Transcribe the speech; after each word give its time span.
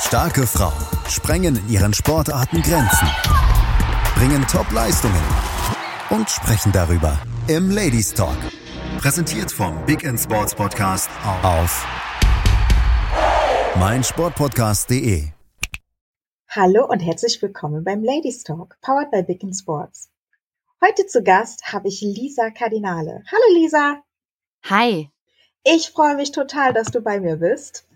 Starke 0.00 0.46
Frauen 0.46 0.72
sprengen 1.08 1.56
in 1.56 1.68
ihren 1.68 1.94
Sportarten 1.94 2.62
Grenzen, 2.62 3.06
bringen 4.14 4.44
Top-Leistungen 4.50 5.22
und 6.08 6.28
sprechen 6.28 6.72
darüber 6.72 7.18
im 7.48 7.70
Ladies 7.70 8.14
Talk. 8.14 8.36
Präsentiert 8.98 9.52
vom 9.52 9.84
Big 9.84 10.02
End 10.02 10.18
Sports 10.18 10.54
Podcast 10.54 11.10
auf 11.42 11.86
meinsportpodcast.de. 13.78 15.28
Hallo 16.48 16.86
und 16.88 17.00
herzlich 17.00 17.40
willkommen 17.42 17.84
beim 17.84 18.02
Ladies 18.02 18.42
Talk, 18.42 18.78
powered 18.80 19.10
by 19.10 19.22
Big 19.22 19.42
End 19.44 19.54
Sports. 19.54 20.10
Heute 20.82 21.06
zu 21.06 21.22
Gast 21.22 21.72
habe 21.72 21.88
ich 21.88 22.00
Lisa 22.00 22.50
Kardinale. 22.50 23.22
Hallo 23.30 23.54
Lisa. 23.54 24.02
Hi. 24.64 25.10
Ich 25.62 25.90
freue 25.90 26.16
mich 26.16 26.32
total, 26.32 26.72
dass 26.72 26.90
du 26.90 27.02
bei 27.02 27.20
mir 27.20 27.36
bist. 27.36 27.86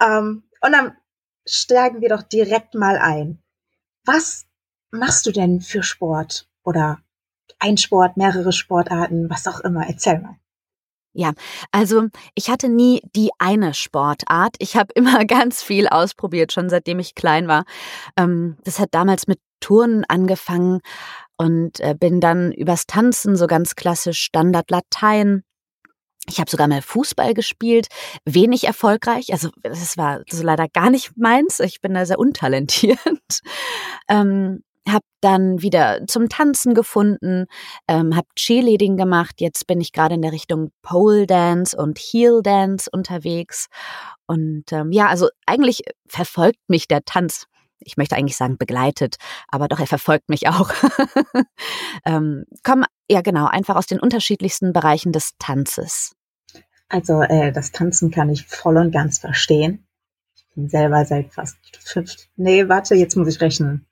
Ähm, 0.00 0.44
und 0.62 0.72
dann 0.72 0.96
steigen 1.46 2.00
wir 2.00 2.08
doch 2.08 2.22
direkt 2.22 2.74
mal 2.74 2.98
ein. 2.98 3.38
Was 4.04 4.46
machst 4.90 5.26
du 5.26 5.32
denn 5.32 5.60
für 5.60 5.82
Sport? 5.82 6.48
Oder 6.64 7.00
ein 7.58 7.76
Sport, 7.76 8.16
mehrere 8.16 8.52
Sportarten, 8.52 9.28
was 9.30 9.46
auch 9.46 9.60
immer? 9.60 9.86
Erzähl 9.86 10.20
mal. 10.20 10.36
Ja, 11.14 11.32
also 11.72 12.08
ich 12.34 12.48
hatte 12.48 12.68
nie 12.68 13.02
die 13.14 13.30
eine 13.38 13.74
Sportart. 13.74 14.56
Ich 14.58 14.76
habe 14.76 14.92
immer 14.94 15.24
ganz 15.24 15.62
viel 15.62 15.88
ausprobiert, 15.88 16.52
schon 16.52 16.70
seitdem 16.70 16.98
ich 16.98 17.14
klein 17.14 17.48
war. 17.48 17.64
Ähm, 18.16 18.56
das 18.64 18.78
hat 18.78 18.88
damals 18.92 19.26
mit 19.26 19.38
Turnen 19.60 20.04
angefangen 20.08 20.80
und 21.36 21.80
äh, 21.80 21.94
bin 21.98 22.20
dann 22.20 22.52
übers 22.52 22.86
Tanzen 22.86 23.36
so 23.36 23.46
ganz 23.46 23.74
klassisch 23.74 24.20
Standard 24.20 24.70
Latein 24.70 25.44
ich 26.28 26.38
habe 26.38 26.50
sogar 26.50 26.68
mal 26.68 26.82
Fußball 26.82 27.34
gespielt, 27.34 27.88
wenig 28.24 28.64
erfolgreich. 28.64 29.32
Also 29.32 29.50
das 29.62 29.96
war 29.96 30.22
so 30.30 30.42
leider 30.42 30.68
gar 30.68 30.90
nicht 30.90 31.12
meins. 31.16 31.60
Ich 31.60 31.80
bin 31.80 31.94
da 31.94 32.06
sehr 32.06 32.18
untalentiert. 32.18 32.98
ähm, 34.08 34.62
habe 34.88 35.04
dann 35.20 35.62
wieder 35.62 36.06
zum 36.06 36.28
Tanzen 36.28 36.74
gefunden, 36.74 37.46
ähm, 37.86 38.16
habe 38.16 38.26
Cheerleading 38.36 38.96
gemacht. 38.96 39.40
Jetzt 39.40 39.66
bin 39.66 39.80
ich 39.80 39.92
gerade 39.92 40.14
in 40.14 40.22
der 40.22 40.32
Richtung 40.32 40.72
Pole 40.82 41.26
Dance 41.26 41.76
und 41.76 41.98
Heel 41.98 42.40
Dance 42.42 42.88
unterwegs. 42.92 43.66
Und 44.26 44.72
ähm, 44.72 44.90
ja, 44.92 45.06
also 45.08 45.28
eigentlich 45.46 45.82
verfolgt 46.06 46.58
mich 46.68 46.88
der 46.88 47.04
Tanz. 47.04 47.46
Ich 47.84 47.96
möchte 47.96 48.16
eigentlich 48.16 48.36
sagen 48.36 48.58
begleitet, 48.58 49.16
aber 49.48 49.68
doch 49.68 49.80
er 49.80 49.86
verfolgt 49.86 50.28
mich 50.28 50.48
auch. 50.48 50.70
ähm, 52.04 52.44
komm 52.62 52.84
ja 53.10 53.20
genau 53.20 53.46
einfach 53.46 53.76
aus 53.76 53.86
den 53.86 54.00
unterschiedlichsten 54.00 54.72
Bereichen 54.72 55.12
des 55.12 55.32
Tanzes. 55.38 56.14
Also 56.88 57.22
äh, 57.22 57.52
das 57.52 57.72
Tanzen 57.72 58.10
kann 58.10 58.28
ich 58.28 58.46
voll 58.46 58.76
und 58.76 58.92
ganz 58.92 59.18
verstehen. 59.18 59.86
Ich 60.34 60.46
bin 60.54 60.68
selber 60.68 61.04
seit 61.06 61.32
fast 61.32 61.56
fünf, 61.80 62.14
nee, 62.36 62.68
warte, 62.68 62.94
jetzt 62.94 63.16
muss 63.16 63.28
ich 63.28 63.40
rechnen. 63.40 63.86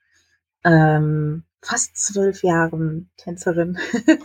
Ähm, 0.63 1.43
fast 1.61 1.97
zwölf 1.97 2.43
Jahren 2.43 3.09
Tänzerin. 3.17 3.77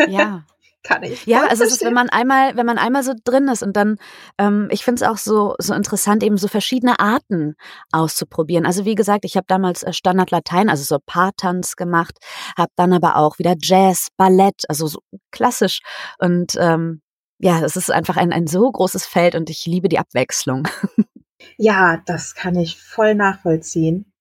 Ja. 0.08 0.44
kann 0.86 1.02
ich. 1.02 1.26
Ja, 1.26 1.46
also 1.46 1.64
es 1.64 1.72
ist, 1.72 1.84
wenn 1.84 1.94
man 1.94 2.08
einmal, 2.08 2.56
wenn 2.56 2.66
man 2.66 2.78
einmal 2.78 3.02
so 3.02 3.12
drin 3.24 3.48
ist 3.48 3.62
und 3.62 3.76
dann, 3.76 3.96
ähm, 4.38 4.68
ich 4.70 4.84
finde 4.84 5.02
es 5.02 5.08
auch 5.08 5.18
so 5.18 5.54
so 5.58 5.74
interessant, 5.74 6.22
eben 6.22 6.38
so 6.38 6.48
verschiedene 6.48 6.98
Arten 6.98 7.54
auszuprobieren. 7.92 8.66
Also 8.66 8.84
wie 8.84 8.94
gesagt, 8.94 9.24
ich 9.24 9.36
habe 9.36 9.46
damals 9.48 9.82
äh, 9.82 9.92
Standard 9.92 10.30
Latein, 10.30 10.68
also 10.68 10.84
so 10.84 10.98
Paartanz 11.04 11.76
gemacht, 11.76 12.18
habe 12.56 12.70
dann 12.76 12.92
aber 12.92 13.16
auch 13.16 13.38
wieder 13.38 13.54
Jazz, 13.60 14.08
Ballett, 14.16 14.64
also 14.68 14.86
so 14.86 15.00
klassisch 15.30 15.80
und 16.18 16.54
ähm, 16.58 17.02
ja, 17.38 17.62
es 17.64 17.76
ist 17.76 17.90
einfach 17.90 18.16
ein, 18.16 18.32
ein 18.32 18.46
so 18.46 18.70
großes 18.70 19.06
Feld 19.06 19.34
und 19.34 19.50
ich 19.50 19.66
liebe 19.66 19.88
die 19.88 19.98
Abwechslung. 19.98 20.68
Ja, 21.58 22.02
das 22.06 22.34
kann 22.34 22.56
ich 22.56 22.78
voll 22.78 23.14
nachvollziehen. 23.14 24.12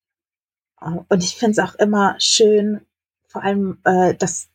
Und 0.80 1.23
ich 1.23 1.36
finde 1.36 1.52
es 1.52 1.59
auch 1.59 1.75
immer 1.75 2.16
schön, 2.19 2.86
vor 3.27 3.43
allem, 3.43 3.80
äh, 3.83 4.13
dass, 4.16 4.49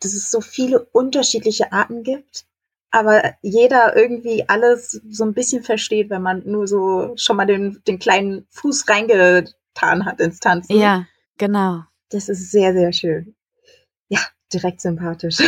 dass 0.00 0.12
es 0.12 0.30
so 0.30 0.40
viele 0.40 0.84
unterschiedliche 0.92 1.72
Arten 1.72 2.02
gibt, 2.02 2.44
aber 2.90 3.34
jeder 3.42 3.96
irgendwie 3.96 4.48
alles 4.48 5.00
so 5.08 5.24
ein 5.24 5.34
bisschen 5.34 5.62
versteht, 5.62 6.10
wenn 6.10 6.22
man 6.22 6.42
nur 6.44 6.66
so 6.66 7.12
schon 7.16 7.36
mal 7.36 7.46
den, 7.46 7.82
den 7.86 7.98
kleinen 7.98 8.46
Fuß 8.50 8.88
reingetan 8.88 10.04
hat 10.04 10.20
ins 10.20 10.40
Tanzen. 10.40 10.78
Ja, 10.78 11.06
genau. 11.38 11.82
Das 12.10 12.28
ist 12.28 12.50
sehr, 12.50 12.72
sehr 12.72 12.92
schön. 12.92 13.34
Ja, 14.08 14.20
direkt 14.52 14.80
sympathisch. 14.80 15.38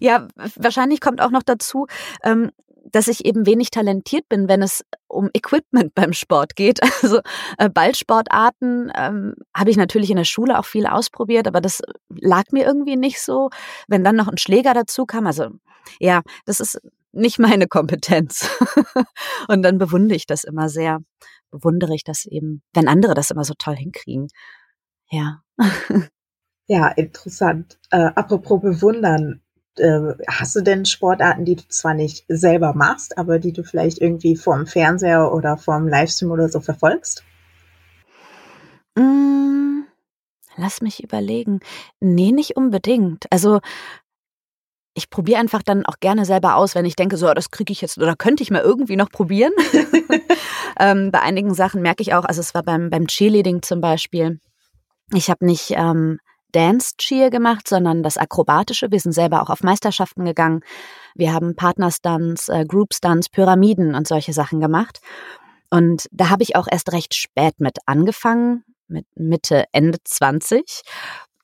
Ja, 0.00 0.28
wahrscheinlich 0.56 1.00
kommt 1.00 1.20
auch 1.20 1.30
noch 1.30 1.42
dazu, 1.42 1.86
ähm, 2.22 2.52
dass 2.92 3.08
ich 3.08 3.24
eben 3.24 3.46
wenig 3.46 3.70
talentiert 3.70 4.28
bin, 4.28 4.48
wenn 4.48 4.62
es 4.62 4.84
um 5.06 5.30
Equipment 5.34 5.94
beim 5.94 6.12
Sport 6.12 6.56
geht. 6.56 6.80
Also 7.02 7.20
äh, 7.58 7.70
Ballsportarten 7.70 8.92
ähm, 8.96 9.34
habe 9.56 9.70
ich 9.70 9.76
natürlich 9.76 10.10
in 10.10 10.16
der 10.16 10.24
Schule 10.24 10.58
auch 10.58 10.64
viel 10.64 10.86
ausprobiert, 10.86 11.46
aber 11.46 11.60
das 11.60 11.80
lag 12.08 12.44
mir 12.50 12.64
irgendwie 12.66 12.96
nicht 12.96 13.20
so. 13.20 13.50
Wenn 13.86 14.02
dann 14.02 14.16
noch 14.16 14.28
ein 14.28 14.36
Schläger 14.36 14.74
dazu 14.74 15.06
kam, 15.06 15.26
also 15.26 15.48
ja, 16.00 16.22
das 16.44 16.60
ist 16.60 16.80
nicht 17.12 17.38
meine 17.38 17.66
Kompetenz. 17.66 18.50
Und 19.48 19.62
dann 19.62 19.78
bewundere 19.78 20.16
ich 20.16 20.26
das 20.26 20.44
immer 20.44 20.68
sehr. 20.68 20.98
Bewundere 21.50 21.94
ich 21.94 22.04
das 22.04 22.26
eben, 22.26 22.62
wenn 22.74 22.88
andere 22.88 23.14
das 23.14 23.30
immer 23.30 23.44
so 23.44 23.54
toll 23.56 23.76
hinkriegen. 23.76 24.28
Ja. 25.10 25.42
Ja, 26.66 26.88
interessant. 26.88 27.78
Äh, 27.90 28.10
apropos 28.14 28.60
bewundern, 28.60 29.40
äh, 29.80 30.14
hast 30.28 30.56
du 30.56 30.60
denn 30.60 30.84
Sportarten, 30.84 31.44
die 31.44 31.56
du 31.56 31.62
zwar 31.68 31.94
nicht 31.94 32.24
selber 32.28 32.74
machst, 32.74 33.18
aber 33.18 33.38
die 33.38 33.52
du 33.52 33.62
vielleicht 33.62 33.98
irgendwie 33.98 34.36
vorm 34.36 34.66
Fernseher 34.66 35.32
oder 35.32 35.56
vorm 35.56 35.88
Livestream 35.88 36.30
oder 36.30 36.48
so 36.48 36.60
verfolgst? 36.60 37.24
Mm, 38.96 39.82
lass 40.56 40.82
mich 40.82 41.02
überlegen. 41.02 41.60
Nee, 42.00 42.32
nicht 42.32 42.56
unbedingt. 42.56 43.26
Also 43.30 43.60
ich 44.94 45.10
probiere 45.10 45.38
einfach 45.38 45.62
dann 45.62 45.86
auch 45.86 46.00
gerne 46.00 46.24
selber 46.24 46.56
aus, 46.56 46.74
wenn 46.74 46.84
ich 46.84 46.96
denke, 46.96 47.16
so, 47.16 47.32
das 47.32 47.50
kriege 47.50 47.72
ich 47.72 47.80
jetzt 47.80 47.98
oder 47.98 48.16
könnte 48.16 48.42
ich 48.42 48.50
mal 48.50 48.62
irgendwie 48.62 48.96
noch 48.96 49.10
probieren. 49.10 49.52
ähm, 50.80 51.12
bei 51.12 51.20
einigen 51.20 51.54
Sachen 51.54 51.82
merke 51.82 52.02
ich 52.02 52.14
auch, 52.14 52.24
also 52.24 52.40
es 52.40 52.52
war 52.54 52.64
beim, 52.64 52.90
beim 52.90 53.06
Cheerleading 53.06 53.62
zum 53.62 53.80
Beispiel, 53.80 54.40
ich 55.14 55.30
habe 55.30 55.46
nicht 55.46 55.72
ähm, 55.76 56.18
Dance 56.52 56.94
Cheer 56.96 57.30
gemacht, 57.30 57.68
sondern 57.68 58.02
das 58.02 58.16
Akrobatische. 58.16 58.90
Wir 58.90 59.00
sind 59.00 59.12
selber 59.12 59.42
auch 59.42 59.50
auf 59.50 59.62
Meisterschaften 59.62 60.24
gegangen. 60.24 60.60
Wir 61.14 61.32
haben 61.32 61.56
Partnerstunts, 61.56 62.48
äh, 62.48 62.64
Group 62.66 62.90
Pyramiden 63.32 63.94
und 63.94 64.08
solche 64.08 64.32
Sachen 64.32 64.60
gemacht. 64.60 65.00
Und 65.70 66.08
da 66.10 66.30
habe 66.30 66.42
ich 66.42 66.56
auch 66.56 66.66
erst 66.70 66.92
recht 66.92 67.14
spät 67.14 67.60
mit 67.60 67.78
angefangen, 67.86 68.64
mit 68.86 69.06
Mitte, 69.14 69.64
Ende 69.72 69.98
20 70.02 70.82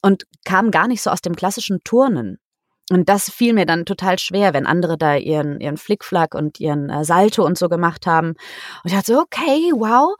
und 0.01 0.25
kam 0.45 0.71
gar 0.71 0.89
nicht 0.89 1.03
so 1.03 1.11
aus 1.11 1.21
dem 1.21 1.37
klassischen 1.37 1.83
Turnen. 1.85 2.39
Und 2.91 3.09
das 3.09 3.31
fiel 3.31 3.55
mir 3.55 3.65
dann 3.65 3.87
total 3.87 4.19
schwer, 4.19 4.53
wenn 4.53 4.67
andere 4.67 4.99
da 4.99 5.17
ihren, 5.17 5.59
ihren 5.59 5.79
Flickflack 5.79 6.35
und 6.35 6.61
ihren 6.61 6.91
äh, 6.91 7.05
Salto 7.05 7.45
und 7.45 7.57
so 7.57 7.71
gemacht 7.71 8.07
haben. 8.07 8.31
Und 8.31 8.37
ich 8.85 8.93
dachte 8.93 9.15
so, 9.15 9.21
okay, 9.21 9.73
wow, 9.75 10.15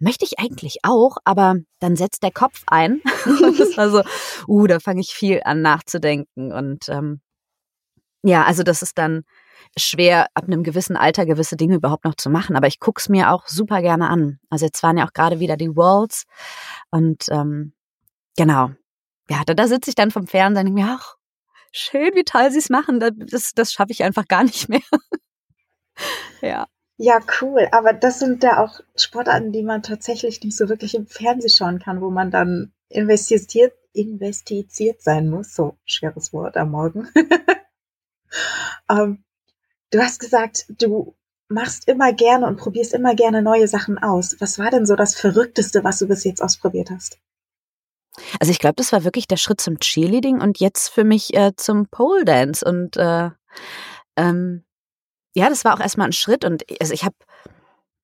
möchte 0.00 0.24
ich 0.24 0.40
eigentlich 0.40 0.78
auch, 0.82 1.18
aber 1.24 1.56
dann 1.78 1.94
setzt 1.94 2.24
der 2.24 2.32
Kopf 2.32 2.64
ein. 2.66 3.02
und 3.24 3.60
das 3.60 3.76
war 3.76 3.90
so, 3.90 4.02
uh, 4.48 4.66
da 4.66 4.80
fange 4.80 5.00
ich 5.00 5.14
viel 5.14 5.42
an 5.44 5.62
nachzudenken. 5.62 6.52
Und 6.52 6.88
ähm, 6.88 7.20
ja, 8.24 8.44
also 8.44 8.64
das 8.64 8.82
ist 8.82 8.98
dann 8.98 9.22
schwer, 9.76 10.26
ab 10.34 10.44
einem 10.44 10.64
gewissen 10.64 10.96
Alter 10.96 11.24
gewisse 11.24 11.56
Dinge 11.56 11.76
überhaupt 11.76 12.04
noch 12.04 12.16
zu 12.16 12.30
machen. 12.30 12.56
Aber 12.56 12.66
ich 12.66 12.80
guck's 12.80 13.08
mir 13.08 13.30
auch 13.30 13.46
super 13.46 13.80
gerne 13.80 14.08
an. 14.08 14.40
Also 14.50 14.66
jetzt 14.66 14.82
waren 14.82 14.98
ja 14.98 15.06
auch 15.06 15.12
gerade 15.12 15.38
wieder 15.38 15.56
die 15.56 15.76
Worlds. 15.76 16.24
Und 16.90 17.26
ähm, 17.30 17.74
genau. 18.36 18.70
Ja, 19.30 19.42
da, 19.46 19.54
da 19.54 19.68
sitze 19.68 19.90
ich 19.90 19.94
dann 19.94 20.10
vom 20.10 20.26
Fernsehen 20.26 20.66
und 20.66 20.74
denke 20.74 20.88
mir, 20.88 20.98
ach, 20.98 21.17
schön, 21.72 22.14
wie 22.14 22.24
toll 22.24 22.50
sie 22.50 22.58
es 22.58 22.70
machen. 22.70 23.00
Das, 23.00 23.54
das 23.54 23.72
schaffe 23.72 23.92
ich 23.92 24.04
einfach 24.04 24.26
gar 24.26 24.44
nicht 24.44 24.68
mehr. 24.68 24.80
ja. 26.42 26.66
Ja, 26.96 27.20
cool. 27.40 27.68
Aber 27.70 27.92
das 27.92 28.18
sind 28.18 28.42
ja 28.42 28.62
auch 28.62 28.80
Sportarten, 28.96 29.52
die 29.52 29.62
man 29.62 29.82
tatsächlich 29.82 30.42
nicht 30.42 30.56
so 30.56 30.68
wirklich 30.68 30.94
im 30.94 31.06
Fernsehen 31.06 31.50
schauen 31.50 31.78
kann, 31.78 32.00
wo 32.00 32.10
man 32.10 32.32
dann 32.32 32.72
investiert, 32.88 33.72
investiziert 33.92 35.00
sein 35.00 35.28
muss. 35.28 35.54
So 35.54 35.78
schweres 35.84 36.32
Wort 36.32 36.56
am 36.56 36.72
Morgen. 36.72 37.08
ähm, 38.90 39.24
du 39.92 40.00
hast 40.00 40.18
gesagt, 40.18 40.66
du 40.68 41.14
machst 41.48 41.88
immer 41.88 42.12
gerne 42.12 42.46
und 42.46 42.56
probierst 42.56 42.92
immer 42.94 43.14
gerne 43.14 43.42
neue 43.42 43.68
Sachen 43.68 43.98
aus. 43.98 44.36
Was 44.40 44.58
war 44.58 44.70
denn 44.70 44.84
so 44.84 44.96
das 44.96 45.14
Verrückteste, 45.14 45.84
was 45.84 46.00
du 46.00 46.08
bis 46.08 46.24
jetzt 46.24 46.42
ausprobiert 46.42 46.90
hast? 46.90 47.18
Also 48.40 48.50
ich 48.50 48.58
glaube, 48.58 48.76
das 48.76 48.92
war 48.92 49.04
wirklich 49.04 49.26
der 49.26 49.36
Schritt 49.36 49.60
zum 49.60 49.78
Cheerleading 49.78 50.40
und 50.40 50.60
jetzt 50.60 50.88
für 50.88 51.04
mich 51.04 51.34
äh, 51.34 51.52
zum 51.56 51.86
Pole 51.88 52.24
Dance. 52.24 52.64
Und 52.64 52.96
äh, 52.96 53.30
ähm, 54.16 54.64
ja, 55.34 55.48
das 55.48 55.64
war 55.64 55.74
auch 55.74 55.80
erstmal 55.80 56.08
ein 56.08 56.12
Schritt. 56.12 56.44
Und 56.44 56.64
also 56.80 56.92
ich 56.92 57.04
habe, 57.04 57.16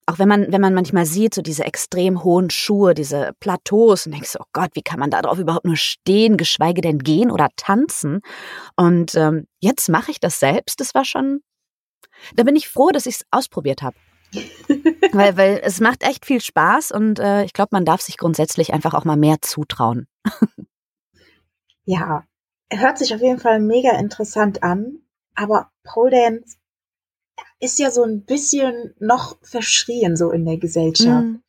auch 0.05 0.19
wenn 0.19 0.27
man, 0.27 0.51
wenn 0.51 0.61
man 0.61 0.73
manchmal 0.73 1.05
sieht, 1.05 1.33
so 1.33 1.41
diese 1.41 1.65
extrem 1.65 2.23
hohen 2.23 2.49
Schuhe, 2.49 2.93
diese 2.93 3.31
Plateaus, 3.39 4.05
und 4.05 4.13
denkst 4.13 4.37
oh 4.39 4.45
Gott, 4.53 4.71
wie 4.73 4.83
kann 4.83 4.99
man 4.99 5.09
da 5.09 5.21
drauf 5.21 5.39
überhaupt 5.39 5.65
nur 5.65 5.77
stehen, 5.77 6.37
geschweige 6.37 6.81
denn 6.81 6.99
gehen 6.99 7.31
oder 7.31 7.49
tanzen? 7.55 8.21
Und 8.75 9.15
ähm, 9.15 9.47
jetzt 9.59 9.89
mache 9.89 10.11
ich 10.11 10.19
das 10.19 10.39
selbst. 10.39 10.79
Das 10.79 10.93
war 10.93 11.05
schon, 11.05 11.41
da 12.35 12.43
bin 12.43 12.55
ich 12.55 12.69
froh, 12.69 12.91
dass 12.91 13.05
ich 13.05 13.15
es 13.15 13.25
ausprobiert 13.31 13.81
habe. 13.81 13.95
Weil, 15.11 15.37
weil 15.37 15.61
es 15.63 15.79
macht 15.79 16.03
echt 16.03 16.25
viel 16.25 16.41
Spaß 16.41 16.91
und 16.91 17.19
äh, 17.19 17.43
ich 17.43 17.53
glaube, 17.53 17.69
man 17.71 17.85
darf 17.85 18.01
sich 18.01 18.17
grundsätzlich 18.17 18.73
einfach 18.73 18.93
auch 18.93 19.05
mal 19.05 19.17
mehr 19.17 19.37
zutrauen. 19.41 20.07
ja, 21.85 22.23
hört 22.71 22.97
sich 22.97 23.13
auf 23.13 23.21
jeden 23.21 23.39
Fall 23.39 23.59
mega 23.59 23.97
interessant 23.97 24.63
an, 24.63 24.99
aber 25.35 25.71
Pole 25.83 26.11
Dance 26.11 26.57
ist 27.59 27.79
ja 27.79 27.91
so 27.91 28.03
ein 28.03 28.25
bisschen 28.25 28.93
noch 28.99 29.37
verschrien 29.41 30.15
so 30.15 30.31
in 30.31 30.45
der 30.45 30.57
Gesellschaft. 30.57 31.25
Mm. 31.25 31.41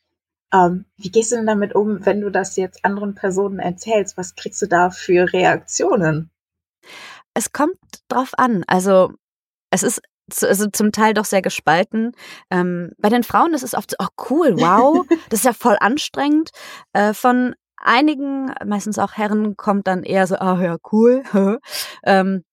Ähm, 0.52 0.84
wie 0.96 1.10
gehst 1.10 1.32
du 1.32 1.36
denn 1.36 1.46
damit 1.46 1.74
um, 1.74 2.04
wenn 2.06 2.20
du 2.20 2.30
das 2.30 2.56
jetzt 2.56 2.84
anderen 2.84 3.14
Personen 3.14 3.58
erzählst? 3.58 4.16
Was 4.16 4.34
kriegst 4.34 4.62
du 4.62 4.66
da 4.66 4.90
für 4.90 5.32
Reaktionen? 5.32 6.30
Es 7.34 7.52
kommt 7.52 7.78
drauf 8.08 8.32
an. 8.36 8.64
Also 8.66 9.12
es 9.70 9.82
ist 9.82 10.00
also 10.42 10.66
zum 10.70 10.92
Teil 10.92 11.14
doch 11.14 11.24
sehr 11.24 11.42
gespalten. 11.42 12.12
Ähm, 12.50 12.90
bei 12.98 13.08
den 13.08 13.22
Frauen 13.22 13.54
ist 13.54 13.62
es 13.62 13.74
oft 13.74 13.92
so, 13.92 13.96
oh 14.00 14.08
cool, 14.30 14.54
wow, 14.58 15.06
das 15.30 15.40
ist 15.40 15.44
ja 15.44 15.52
voll 15.52 15.76
anstrengend. 15.80 16.50
Äh, 16.92 17.14
von 17.14 17.54
einigen, 17.76 18.52
meistens 18.64 18.98
auch 18.98 19.12
Herren, 19.12 19.56
kommt 19.56 19.86
dann 19.86 20.02
eher 20.02 20.26
so, 20.26 20.36
oh 20.36 20.58
ja, 20.60 20.76
cool. 20.92 21.22
ähm, 22.04 22.44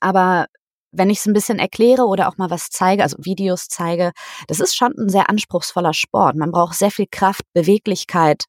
aber 0.00 0.46
wenn 0.92 1.10
ich 1.10 1.18
es 1.18 1.26
ein 1.26 1.32
bisschen 1.32 1.58
erkläre 1.58 2.04
oder 2.04 2.28
auch 2.28 2.36
mal 2.36 2.50
was 2.50 2.68
zeige, 2.70 3.02
also 3.02 3.16
Videos 3.20 3.68
zeige, 3.68 4.12
das 4.48 4.60
ist 4.60 4.74
schon 4.74 4.92
ein 4.98 5.08
sehr 5.08 5.30
anspruchsvoller 5.30 5.94
Sport. 5.94 6.36
Man 6.36 6.50
braucht 6.50 6.74
sehr 6.74 6.90
viel 6.90 7.06
Kraft, 7.10 7.42
Beweglichkeit 7.52 8.44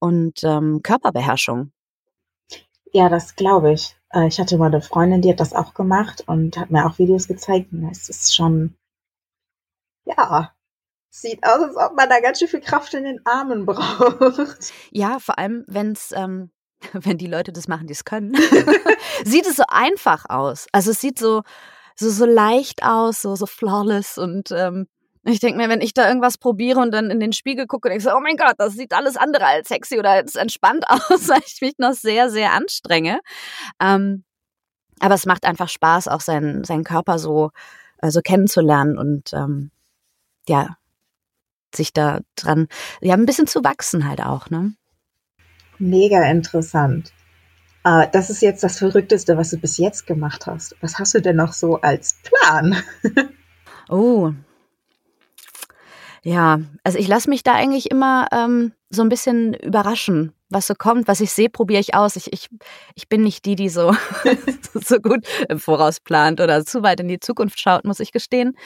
und 0.00 0.42
ähm, 0.42 0.80
Körperbeherrschung. 0.82 1.70
Ja, 2.92 3.08
das 3.08 3.36
glaube 3.36 3.72
ich. 3.72 3.96
Äh, 4.14 4.28
ich 4.28 4.38
hatte 4.38 4.56
mal 4.56 4.66
eine 4.66 4.80
Freundin, 4.80 5.22
die 5.22 5.30
hat 5.30 5.40
das 5.40 5.52
auch 5.52 5.74
gemacht 5.74 6.24
und 6.26 6.56
hat 6.56 6.70
mir 6.70 6.86
auch 6.86 6.98
Videos 6.98 7.28
gezeigt. 7.28 7.72
Und 7.72 7.88
es 7.90 8.08
ist 8.08 8.34
schon, 8.34 8.76
ja, 10.04 10.52
sieht 11.10 11.44
aus, 11.44 11.60
als 11.60 11.76
ob 11.76 11.96
man 11.96 12.08
da 12.08 12.20
ganz 12.20 12.38
schön 12.38 12.48
viel 12.48 12.60
Kraft 12.60 12.94
in 12.94 13.04
den 13.04 13.24
Armen 13.24 13.66
braucht. 13.66 14.72
Ja, 14.90 15.18
vor 15.18 15.38
allem, 15.38 15.64
wenn 15.66 15.92
es 15.92 16.12
ähm, 16.14 16.50
wenn 16.92 17.18
die 17.18 17.26
Leute 17.26 17.52
das 17.52 17.68
machen, 17.68 17.86
die 17.86 17.92
es 17.92 18.04
können, 18.04 18.34
sieht 19.24 19.46
es 19.46 19.56
so 19.56 19.64
einfach 19.68 20.24
aus. 20.28 20.66
Also 20.72 20.90
es 20.90 21.00
sieht 21.00 21.18
so, 21.18 21.42
so, 21.96 22.10
so 22.10 22.26
leicht 22.26 22.82
aus, 22.82 23.22
so, 23.22 23.36
so 23.36 23.46
flawless 23.46 24.18
und 24.18 24.50
ähm, 24.50 24.86
ich 25.24 25.40
denke 25.40 25.56
mir, 25.56 25.68
wenn 25.68 25.80
ich 25.80 25.94
da 25.94 26.06
irgendwas 26.06 26.38
probiere 26.38 26.80
und 26.80 26.92
dann 26.92 27.10
in 27.10 27.20
den 27.20 27.32
Spiegel 27.32 27.66
gucke 27.66 27.88
und 27.88 27.96
ich 27.96 28.02
so, 28.02 28.14
oh 28.14 28.20
mein 28.20 28.36
Gott, 28.36 28.54
das 28.58 28.74
sieht 28.74 28.92
alles 28.92 29.16
andere 29.16 29.46
als 29.46 29.68
sexy 29.68 29.98
oder 29.98 30.10
als 30.10 30.34
entspannt 30.34 30.84
aus, 30.88 31.28
weil 31.28 31.40
ich 31.46 31.60
mich 31.60 31.74
noch 31.78 31.94
sehr, 31.94 32.30
sehr 32.30 32.52
anstrenge. 32.52 33.20
Ähm, 33.80 34.24
aber 35.00 35.14
es 35.14 35.26
macht 35.26 35.44
einfach 35.44 35.68
Spaß, 35.68 36.08
auch 36.08 36.20
seinen, 36.20 36.64
seinen 36.64 36.84
Körper 36.84 37.18
so, 37.18 37.50
äh, 37.98 38.10
so 38.10 38.20
kennenzulernen 38.20 38.98
und 38.98 39.32
ähm, 39.32 39.70
ja, 40.48 40.76
sich 41.74 41.92
da 41.92 42.20
dran, 42.36 42.68
ja, 43.00 43.14
ein 43.14 43.26
bisschen 43.26 43.46
zu 43.46 43.64
wachsen 43.64 44.08
halt 44.08 44.20
auch, 44.20 44.50
ne? 44.50 44.74
Mega 45.78 46.22
interessant. 46.24 47.12
Uh, 47.86 48.04
das 48.12 48.30
ist 48.30 48.40
jetzt 48.40 48.62
das 48.62 48.78
Verrückteste, 48.78 49.36
was 49.36 49.50
du 49.50 49.58
bis 49.58 49.76
jetzt 49.76 50.06
gemacht 50.06 50.46
hast. 50.46 50.76
Was 50.80 50.98
hast 50.98 51.14
du 51.14 51.20
denn 51.20 51.36
noch 51.36 51.52
so 51.52 51.80
als 51.80 52.16
Plan? 52.22 52.76
oh. 53.90 54.32
Ja, 56.24 56.60
also 56.84 56.98
ich 56.98 57.06
lasse 57.06 57.28
mich 57.28 57.42
da 57.42 57.52
eigentlich 57.52 57.90
immer 57.90 58.28
ähm, 58.32 58.72
so 58.88 59.02
ein 59.02 59.10
bisschen 59.10 59.52
überraschen, 59.52 60.32
was 60.48 60.66
so 60.66 60.74
kommt, 60.74 61.06
was 61.06 61.20
ich 61.20 61.30
sehe, 61.30 61.50
probiere 61.50 61.80
ich 61.80 61.94
aus. 61.94 62.16
Ich, 62.16 62.32
ich, 62.32 62.48
ich 62.94 63.10
bin 63.10 63.22
nicht 63.22 63.44
die, 63.44 63.56
die 63.56 63.68
so, 63.68 63.94
so 64.72 64.98
gut 65.00 65.26
im 65.50 65.58
Voraus 65.58 66.00
plant 66.00 66.40
oder 66.40 66.64
zu 66.64 66.82
weit 66.82 67.00
in 67.00 67.08
die 67.08 67.20
Zukunft 67.20 67.60
schaut, 67.60 67.84
muss 67.84 68.00
ich 68.00 68.10
gestehen. 68.10 68.56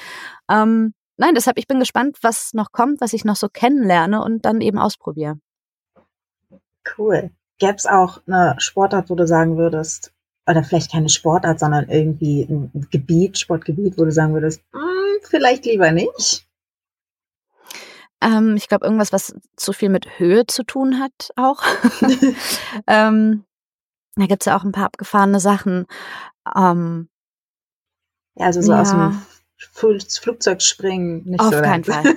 Ähm, 0.49 0.95
nein, 1.17 1.35
deshalb, 1.35 1.59
ich 1.59 1.67
bin 1.67 1.81
gespannt, 1.81 2.19
was 2.23 2.55
noch 2.55 2.71
kommt, 2.71 3.01
was 3.01 3.13
ich 3.13 3.25
noch 3.25 3.37
so 3.37 3.49
kennenlerne 3.49 4.23
und 4.23 4.45
dann 4.45 4.61
eben 4.61 4.79
ausprobiere. 4.79 5.41
Cool. 6.97 7.33
Gäbe 7.59 7.75
es 7.75 7.87
auch 7.87 8.23
eine 8.29 8.55
Sportart, 8.59 9.11
wo 9.11 9.17
du 9.17 9.27
sagen 9.27 9.59
würdest, 9.59 10.13
oder 10.49 10.63
vielleicht 10.63 10.93
keine 10.93 11.09
Sportart, 11.09 11.59
sondern 11.59 11.89
irgendwie 11.89 12.43
ein 12.43 12.87
Gebiet, 12.93 13.37
Sportgebiet, 13.37 13.99
wo 13.99 14.05
du 14.05 14.13
sagen 14.13 14.33
würdest, 14.33 14.63
hm, 14.73 15.19
vielleicht 15.29 15.67
lieber 15.67 15.91
nicht? 15.91 16.48
Ähm, 18.21 18.57
ich 18.57 18.69
glaube, 18.69 18.85
irgendwas, 18.85 19.13
was 19.13 19.35
zu 19.57 19.73
viel 19.73 19.89
mit 19.89 20.19
Höhe 20.19 20.47
zu 20.47 20.65
tun 20.65 20.99
hat, 20.99 21.31
auch. 21.37 21.63
ähm, 22.87 23.45
da 24.17 24.27
gibt 24.27 24.43
es 24.43 24.47
ja 24.47 24.57
auch 24.59 24.65
ein 24.65 24.73
paar 24.73 24.87
abgefahrene 24.87 25.41
Sachen. 25.41 25.87
Ähm, 26.57 27.09
ja, 28.35 28.47
also 28.47 28.61
so 28.61 28.73
ja. 28.73 28.81
aus 28.81 28.91
dem 28.91 29.23
Flugzeug 29.59 30.63
springen, 30.63 31.25
nicht 31.25 31.41
Auf 31.41 31.55
so. 31.55 31.63
Keinen 31.63 31.85
Fall. 31.85 32.05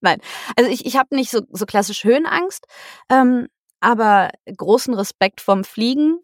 Nein, 0.00 0.20
also 0.56 0.70
ich, 0.70 0.84
ich 0.84 0.96
habe 0.96 1.14
nicht 1.14 1.30
so, 1.30 1.42
so 1.50 1.66
klassisch 1.66 2.04
Höhenangst. 2.04 2.66
Ähm, 3.08 3.48
aber 3.80 4.30
großen 4.56 4.94
Respekt 4.94 5.40
vom 5.40 5.64
Fliegen. 5.64 6.20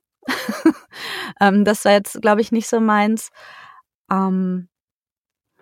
ähm, 1.41 1.65
das 1.65 1.85
war 1.85 1.93
jetzt, 1.93 2.21
glaube 2.21 2.41
ich, 2.41 2.53
nicht 2.53 2.69
so 2.69 2.81
meins. 2.81 3.31
Ähm, 4.11 4.69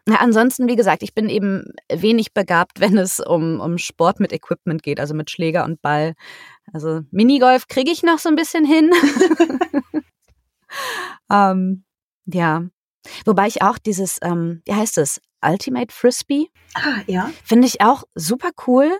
ja, 0.08 0.16
ansonsten, 0.16 0.68
wie 0.68 0.76
gesagt, 0.76 1.02
ich 1.02 1.14
bin 1.14 1.28
eben 1.28 1.64
wenig 1.92 2.32
begabt, 2.32 2.80
wenn 2.80 2.96
es 2.96 3.20
um, 3.20 3.60
um 3.60 3.78
Sport 3.78 4.20
mit 4.20 4.32
Equipment 4.32 4.82
geht, 4.82 5.00
also 5.00 5.14
mit 5.14 5.30
Schläger 5.30 5.64
und 5.64 5.82
Ball. 5.82 6.14
Also 6.72 7.02
Minigolf 7.10 7.68
kriege 7.68 7.90
ich 7.90 8.02
noch 8.02 8.18
so 8.18 8.28
ein 8.28 8.36
bisschen 8.36 8.64
hin. 8.64 8.90
ähm, 11.30 11.84
ja. 12.26 12.64
Wobei 13.24 13.46
ich 13.46 13.62
auch 13.62 13.78
dieses, 13.78 14.18
ähm, 14.22 14.62
wie 14.64 14.74
heißt 14.74 14.98
es, 14.98 15.20
Ultimate 15.44 15.94
Frisbee? 15.94 16.48
Ah, 16.74 17.02
ja. 17.06 17.30
Finde 17.44 17.68
ich 17.68 17.80
auch 17.80 18.02
super 18.14 18.50
cool. 18.66 18.98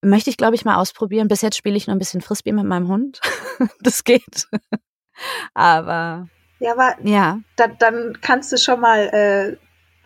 Möchte 0.00 0.30
ich, 0.30 0.36
glaube 0.36 0.56
ich, 0.56 0.64
mal 0.64 0.76
ausprobieren. 0.76 1.28
Bis 1.28 1.42
jetzt 1.42 1.56
spiele 1.56 1.76
ich 1.76 1.86
nur 1.86 1.94
ein 1.94 2.00
bisschen 2.00 2.20
Frisbee 2.20 2.52
mit 2.52 2.64
meinem 2.64 2.88
Hund. 2.88 3.20
das 3.80 4.02
geht. 4.02 4.48
aber. 5.54 6.28
Ja, 6.58 6.72
aber 6.72 6.96
ja. 7.04 7.40
Da, 7.54 7.68
dann 7.68 8.18
kannst 8.20 8.52
du 8.52 8.56
schon 8.56 8.80
mal 8.80 9.08
äh, 9.08 9.56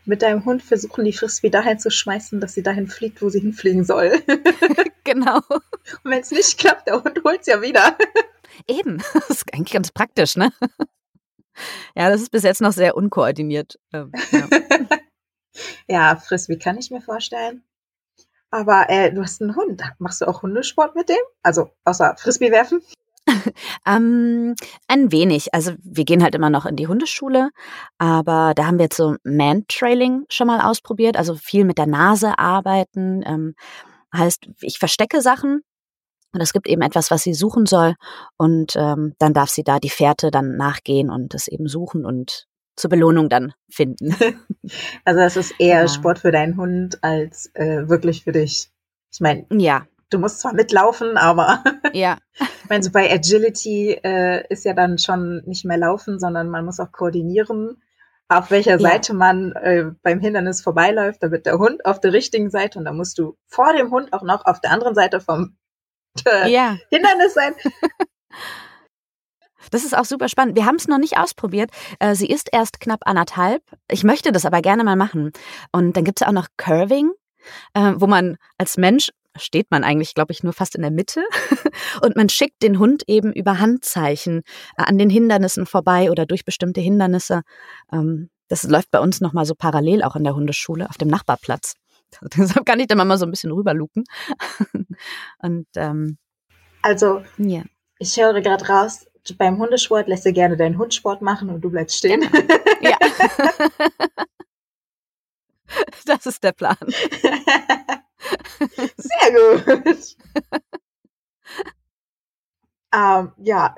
mit 0.04 0.22
deinem 0.22 0.44
Hund 0.44 0.62
versuchen, 0.62 1.04
die 1.04 1.12
Frisbee 1.12 1.50
dahin 1.50 1.78
zu 1.78 1.90
schmeißen, 1.90 2.40
dass 2.40 2.54
sie 2.54 2.62
dahin 2.62 2.88
fliegt, 2.88 3.22
wo 3.22 3.28
sie 3.28 3.40
hinfliegen 3.40 3.84
soll. 3.84 4.20
genau. 5.04 5.40
Und 5.48 6.10
wenn 6.10 6.20
es 6.20 6.30
nicht 6.30 6.58
klappt, 6.58 6.88
der 6.88 7.02
Hund 7.02 7.20
holt 7.24 7.40
es 7.40 7.46
ja 7.46 7.62
wieder. 7.62 7.96
Eben. 8.66 9.02
Das 9.14 9.30
ist 9.30 9.54
eigentlich 9.54 9.72
ganz 9.72 9.90
praktisch, 9.90 10.36
ne? 10.36 10.52
Ja, 11.94 12.10
das 12.10 12.22
ist 12.22 12.30
bis 12.30 12.42
jetzt 12.42 12.60
noch 12.60 12.72
sehr 12.72 12.96
unkoordiniert. 12.96 13.78
Ähm, 13.92 14.12
ja. 14.30 14.48
ja, 15.88 16.16
Frisbee 16.16 16.58
kann 16.58 16.78
ich 16.78 16.90
mir 16.90 17.00
vorstellen. 17.00 17.62
Aber 18.50 18.90
äh, 18.90 19.12
du 19.12 19.22
hast 19.22 19.40
einen 19.40 19.56
Hund. 19.56 19.82
Machst 19.98 20.20
du 20.20 20.26
auch 20.26 20.42
Hundesport 20.42 20.94
mit 20.94 21.08
dem? 21.08 21.16
Also 21.42 21.70
außer 21.84 22.16
Frisbee 22.18 22.50
werfen? 22.50 22.82
ähm, 23.86 24.54
ein 24.88 25.12
wenig. 25.12 25.54
Also 25.54 25.72
wir 25.82 26.04
gehen 26.04 26.22
halt 26.22 26.34
immer 26.34 26.50
noch 26.50 26.66
in 26.66 26.76
die 26.76 26.88
Hundeschule, 26.88 27.50
aber 27.98 28.52
da 28.54 28.66
haben 28.66 28.78
wir 28.78 28.84
jetzt 28.84 28.96
so 28.96 29.16
Man-Trailing 29.24 30.24
schon 30.28 30.46
mal 30.46 30.60
ausprobiert, 30.60 31.16
also 31.16 31.34
viel 31.34 31.64
mit 31.64 31.78
der 31.78 31.86
Nase 31.86 32.38
arbeiten. 32.38 33.22
Ähm, 33.24 33.54
heißt, 34.14 34.48
ich 34.60 34.78
verstecke 34.78 35.22
Sachen 35.22 35.62
und 36.32 36.40
es 36.40 36.52
gibt 36.52 36.66
eben 36.66 36.82
etwas, 36.82 37.10
was 37.10 37.22
sie 37.22 37.34
suchen 37.34 37.66
soll 37.66 37.94
und 38.36 38.74
ähm, 38.76 39.14
dann 39.18 39.34
darf 39.34 39.50
sie 39.50 39.64
da 39.64 39.78
die 39.78 39.90
Fährte 39.90 40.30
dann 40.30 40.56
nachgehen 40.56 41.10
und 41.10 41.34
es 41.34 41.48
eben 41.48 41.68
suchen 41.68 42.04
und 42.04 42.46
zur 42.76 42.90
Belohnung 42.90 43.28
dann 43.28 43.52
finden. 43.68 44.14
Also 45.04 45.18
das 45.18 45.36
ist 45.36 45.54
eher 45.58 45.80
ja. 45.80 45.88
Sport 45.88 46.20
für 46.20 46.30
deinen 46.30 46.56
Hund 46.56 47.02
als 47.02 47.50
äh, 47.54 47.88
wirklich 47.88 48.22
für 48.22 48.30
dich. 48.30 48.70
Ich 49.12 49.20
meine, 49.20 49.44
ja. 49.50 49.86
Du 50.12 50.18
musst 50.18 50.40
zwar 50.40 50.52
mitlaufen, 50.52 51.16
aber 51.16 51.62
ja. 51.92 52.18
ich 52.38 52.68
meine, 52.68 52.82
so 52.82 52.90
bei 52.90 53.10
Agility 53.10 53.92
äh, 54.02 54.46
ist 54.48 54.64
ja 54.64 54.74
dann 54.74 54.98
schon 54.98 55.42
nicht 55.46 55.64
mehr 55.64 55.78
laufen, 55.78 56.18
sondern 56.18 56.50
man 56.50 56.64
muss 56.64 56.80
auch 56.80 56.92
koordinieren, 56.92 57.82
auf 58.28 58.50
welcher 58.50 58.72
ja. 58.72 58.78
Seite 58.78 59.14
man 59.14 59.52
äh, 59.52 59.90
beim 60.02 60.20
Hindernis 60.20 60.62
vorbeiläuft. 60.62 61.22
Da 61.22 61.30
wird 61.30 61.46
der 61.46 61.58
Hund 61.58 61.84
auf 61.84 62.00
der 62.00 62.12
richtigen 62.12 62.50
Seite 62.50 62.78
und 62.78 62.84
da 62.84 62.92
musst 62.92 63.18
du 63.18 63.36
vor 63.46 63.72
dem 63.74 63.90
Hund 63.90 64.12
auch 64.12 64.22
noch 64.22 64.46
auf 64.46 64.60
der 64.60 64.70
anderen 64.70 64.94
Seite 64.94 65.20
vom 65.20 65.56
äh, 66.26 66.50
ja. 66.50 66.76
Hindernis 66.90 67.34
sein. 67.34 67.54
Das 69.70 69.84
ist 69.84 69.96
auch 69.96 70.04
super 70.04 70.28
spannend. 70.28 70.56
Wir 70.56 70.66
haben 70.66 70.74
es 70.74 70.88
noch 70.88 70.98
nicht 70.98 71.16
ausprobiert. 71.18 71.70
Äh, 71.98 72.14
sie 72.14 72.26
ist 72.26 72.48
erst 72.52 72.80
knapp 72.80 73.00
anderthalb. 73.06 73.62
Ich 73.88 74.04
möchte 74.04 74.32
das 74.32 74.44
aber 74.44 74.60
gerne 74.60 74.84
mal 74.84 74.96
machen. 74.96 75.32
Und 75.70 75.96
dann 75.96 76.04
gibt 76.04 76.20
es 76.20 76.26
auch 76.26 76.32
noch 76.32 76.48
Curving, 76.58 77.12
äh, 77.72 77.92
wo 77.96 78.06
man 78.06 78.36
als 78.58 78.76
Mensch 78.76 79.10
steht 79.36 79.70
man 79.70 79.84
eigentlich, 79.84 80.14
glaube 80.14 80.32
ich, 80.32 80.42
nur 80.42 80.52
fast 80.52 80.74
in 80.74 80.82
der 80.82 80.90
Mitte. 80.90 81.22
Und 82.02 82.16
man 82.16 82.28
schickt 82.28 82.62
den 82.62 82.78
Hund 82.78 83.04
eben 83.06 83.32
über 83.32 83.58
Handzeichen 83.58 84.42
äh, 84.76 84.82
an 84.84 84.98
den 84.98 85.10
Hindernissen 85.10 85.66
vorbei 85.66 86.10
oder 86.10 86.26
durch 86.26 86.44
bestimmte 86.44 86.80
Hindernisse. 86.80 87.42
Ähm, 87.92 88.30
das 88.48 88.64
läuft 88.64 88.90
bei 88.90 89.00
uns 89.00 89.20
nochmal 89.20 89.46
so 89.46 89.54
parallel 89.54 90.02
auch 90.02 90.16
in 90.16 90.24
der 90.24 90.34
Hundeschule 90.34 90.88
auf 90.88 90.98
dem 90.98 91.08
Nachbarplatz. 91.08 91.74
Deshalb 92.36 92.66
kann 92.66 92.80
ich 92.80 92.86
da 92.88 92.94
mal 92.94 93.16
so 93.18 93.24
ein 93.24 93.30
bisschen 93.30 93.52
rüberluken. 93.52 94.04
Und 95.38 95.66
ähm, 95.76 96.18
also, 96.82 97.22
ja. 97.38 97.62
ich 97.98 98.16
höre 98.20 98.40
gerade 98.42 98.66
raus, 98.66 99.06
beim 99.38 99.58
Hundesport 99.58 100.08
lässt 100.08 100.26
du 100.26 100.32
gerne 100.32 100.56
deinen 100.56 100.78
Hund 100.78 100.94
Sport 100.94 101.22
machen 101.22 101.48
und 101.48 101.60
du 101.60 101.70
bleibst 101.70 101.96
stehen. 101.96 102.20
Genau. 102.20 102.54
Ja. 102.80 102.96
das 106.06 106.26
ist 106.26 106.42
der 106.42 106.52
Plan. 106.52 106.76
Sehr 108.96 109.84
gut. 109.84 110.16
ähm, 112.94 113.32
ja, 113.38 113.74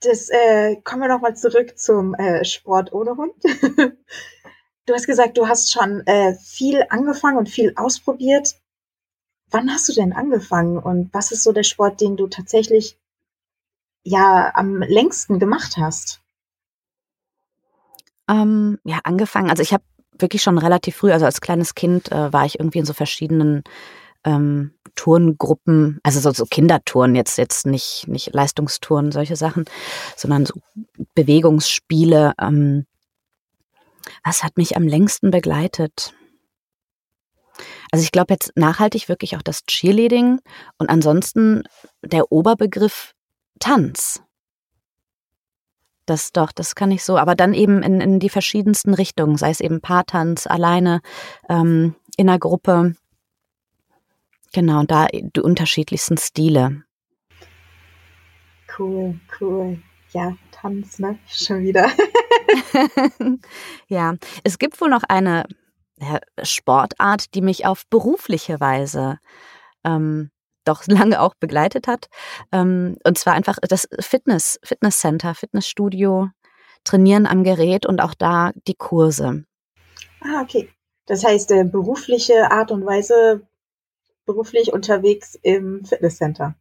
das 0.00 0.28
äh, 0.28 0.76
kommen 0.82 1.02
wir 1.02 1.08
nochmal 1.08 1.36
zurück 1.36 1.78
zum 1.78 2.14
äh, 2.14 2.44
Sport 2.44 2.92
ohne 2.92 3.16
Hund. 3.16 3.34
du 4.86 4.94
hast 4.94 5.06
gesagt, 5.06 5.36
du 5.36 5.48
hast 5.48 5.72
schon 5.72 6.06
äh, 6.06 6.34
viel 6.34 6.84
angefangen 6.90 7.38
und 7.38 7.48
viel 7.48 7.72
ausprobiert. 7.76 8.54
Wann 9.50 9.70
hast 9.70 9.88
du 9.88 9.92
denn 9.92 10.12
angefangen 10.12 10.78
und 10.78 11.12
was 11.14 11.32
ist 11.32 11.44
so 11.44 11.52
der 11.52 11.62
Sport, 11.62 12.00
den 12.00 12.16
du 12.16 12.26
tatsächlich 12.26 12.98
ja 14.02 14.52
am 14.54 14.82
längsten 14.82 15.38
gemacht 15.38 15.76
hast? 15.76 16.20
Ähm, 18.28 18.78
ja, 18.84 18.98
angefangen. 19.04 19.50
Also 19.50 19.62
ich 19.62 19.72
habe 19.72 19.84
wirklich 20.18 20.42
schon 20.42 20.58
relativ 20.58 20.96
früh, 20.96 21.12
also 21.12 21.26
als 21.26 21.40
kleines 21.40 21.74
Kind 21.74 22.10
äh, 22.10 22.32
war 22.32 22.44
ich 22.44 22.58
irgendwie 22.58 22.78
in 22.78 22.86
so 22.86 22.92
verschiedenen 22.92 23.62
ähm, 24.26 24.72
Turngruppen, 24.96 26.00
also 26.02 26.20
so, 26.20 26.32
so 26.32 26.44
Kindertouren, 26.44 27.14
jetzt, 27.14 27.38
jetzt 27.38 27.64
nicht, 27.66 28.06
nicht 28.08 28.34
Leistungstouren, 28.34 29.12
solche 29.12 29.36
Sachen, 29.36 29.64
sondern 30.16 30.44
so 30.44 30.54
Bewegungsspiele. 31.14 32.34
Ähm, 32.40 32.86
was 34.24 34.42
hat 34.42 34.56
mich 34.56 34.76
am 34.76 34.84
längsten 34.84 35.30
begleitet? 35.30 36.12
Also 37.90 38.02
ich 38.02 38.12
glaube 38.12 38.34
jetzt 38.34 38.52
nachhaltig 38.56 39.08
wirklich 39.08 39.36
auch 39.36 39.42
das 39.42 39.64
Cheerleading 39.64 40.40
und 40.78 40.90
ansonsten 40.90 41.62
der 42.02 42.30
Oberbegriff 42.30 43.14
Tanz. 43.60 44.22
Das 46.04 46.32
doch, 46.32 46.52
das 46.52 46.74
kann 46.74 46.90
ich 46.90 47.02
so, 47.02 47.18
aber 47.18 47.34
dann 47.34 47.52
eben 47.52 47.82
in, 47.82 48.00
in 48.00 48.20
die 48.20 48.28
verschiedensten 48.28 48.94
Richtungen, 48.94 49.36
sei 49.36 49.50
es 49.50 49.60
eben 49.60 49.80
Paartanz, 49.80 50.46
alleine, 50.46 51.00
ähm, 51.48 51.96
in 52.16 52.28
einer 52.28 52.38
Gruppe. 52.38 52.94
Genau, 54.52 54.84
da 54.84 55.06
die 55.06 55.40
unterschiedlichsten 55.40 56.16
Stile. 56.16 56.84
Cool, 58.78 59.18
cool. 59.40 59.82
Ja, 60.12 60.36
Tanz, 60.50 60.98
ne? 60.98 61.18
Schon 61.26 61.62
wieder. 61.62 61.90
ja, 63.88 64.14
es 64.44 64.58
gibt 64.58 64.80
wohl 64.80 64.90
noch 64.90 65.02
eine 65.08 65.44
Sportart, 66.42 67.34
die 67.34 67.40
mich 67.40 67.66
auf 67.66 67.86
berufliche 67.88 68.60
Weise 68.60 69.18
ähm, 69.84 70.30
doch 70.64 70.82
lange 70.86 71.20
auch 71.20 71.34
begleitet 71.34 71.86
hat. 71.86 72.08
Ähm, 72.52 72.96
und 73.04 73.18
zwar 73.18 73.34
einfach 73.34 73.58
das 73.62 73.88
Fitness, 74.00 74.58
Fitnesscenter, 74.62 75.34
Fitnessstudio, 75.34 76.30
Trainieren 76.84 77.26
am 77.26 77.42
Gerät 77.42 77.84
und 77.84 78.00
auch 78.00 78.14
da 78.14 78.52
die 78.68 78.76
Kurse. 78.76 79.44
Ah, 80.20 80.40
okay. 80.40 80.70
Das 81.06 81.24
heißt, 81.24 81.50
äh, 81.50 81.64
berufliche 81.64 82.52
Art 82.52 82.70
und 82.70 82.86
Weise, 82.86 83.42
beruflich 84.26 84.72
unterwegs 84.72 85.38
im 85.42 85.84
Fitnesscenter. 85.84 86.54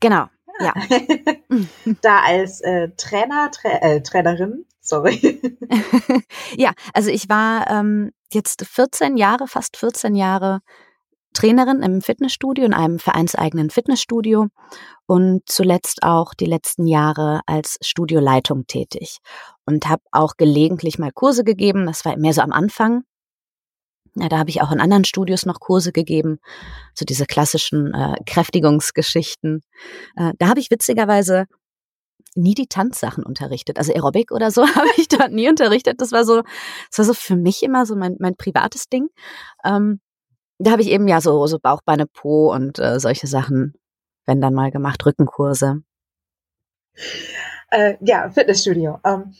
Genau, 0.00 0.26
ja. 0.60 0.74
da 2.02 2.20
als 2.20 2.60
äh, 2.60 2.90
Trainer, 2.96 3.50
Tra 3.50 3.68
äh, 3.80 4.02
Trainerin, 4.02 4.66
sorry. 4.80 5.40
ja, 6.56 6.72
also 6.94 7.10
ich 7.10 7.28
war 7.28 7.68
ähm, 7.70 8.12
jetzt 8.32 8.64
14 8.64 9.16
Jahre, 9.16 9.46
fast 9.46 9.76
14 9.76 10.14
Jahre 10.14 10.60
Trainerin 11.32 11.82
im 11.82 12.02
Fitnessstudio, 12.02 12.64
in 12.64 12.74
einem 12.74 12.98
vereinseigenen 12.98 13.70
Fitnessstudio 13.70 14.48
und 15.06 15.42
zuletzt 15.46 16.02
auch 16.02 16.34
die 16.34 16.46
letzten 16.46 16.86
Jahre 16.86 17.40
als 17.46 17.78
Studioleitung 17.82 18.66
tätig 18.66 19.18
und 19.64 19.88
habe 19.88 20.02
auch 20.10 20.36
gelegentlich 20.36 20.98
mal 20.98 21.12
Kurse 21.12 21.44
gegeben. 21.44 21.86
Das 21.86 22.04
war 22.04 22.16
mehr 22.16 22.32
so 22.32 22.42
am 22.42 22.52
Anfang. 22.52 23.04
Ja, 24.16 24.28
da 24.28 24.38
habe 24.38 24.50
ich 24.50 24.60
auch 24.60 24.72
in 24.72 24.80
anderen 24.80 25.04
Studios 25.04 25.46
noch 25.46 25.60
Kurse 25.60 25.92
gegeben, 25.92 26.38
so 26.94 27.04
diese 27.04 27.26
klassischen 27.26 27.94
äh, 27.94 28.16
Kräftigungsgeschichten. 28.26 29.62
Äh, 30.16 30.32
da 30.38 30.48
habe 30.48 30.60
ich 30.60 30.70
witzigerweise 30.70 31.46
nie 32.34 32.54
die 32.54 32.66
Tanzsachen 32.66 33.24
unterrichtet. 33.24 33.78
Also 33.78 33.92
Aerobic 33.92 34.30
oder 34.32 34.50
so 34.50 34.66
habe 34.74 34.88
ich 34.96 35.08
dort 35.08 35.32
nie 35.32 35.48
unterrichtet. 35.48 36.00
Das 36.00 36.12
war 36.12 36.24
so, 36.24 36.42
das 36.90 36.98
war 36.98 37.04
so 37.04 37.14
für 37.14 37.36
mich 37.36 37.62
immer 37.62 37.86
so 37.86 37.96
mein, 37.96 38.16
mein 38.18 38.36
privates 38.36 38.88
Ding. 38.88 39.08
Ähm, 39.64 40.00
da 40.58 40.72
habe 40.72 40.82
ich 40.82 40.90
eben 40.90 41.08
ja 41.08 41.20
so, 41.20 41.46
so 41.46 41.58
Bauch, 41.58 41.80
Beine, 41.84 42.06
Po 42.06 42.52
und 42.52 42.78
äh, 42.78 43.00
solche 43.00 43.26
Sachen, 43.26 43.74
wenn 44.26 44.40
dann 44.40 44.54
mal 44.54 44.70
gemacht, 44.70 45.04
Rückenkurse. 45.06 45.82
Äh, 47.70 47.94
ja, 48.00 48.28
Fitnessstudio. 48.30 48.98
Ähm, 49.04 49.34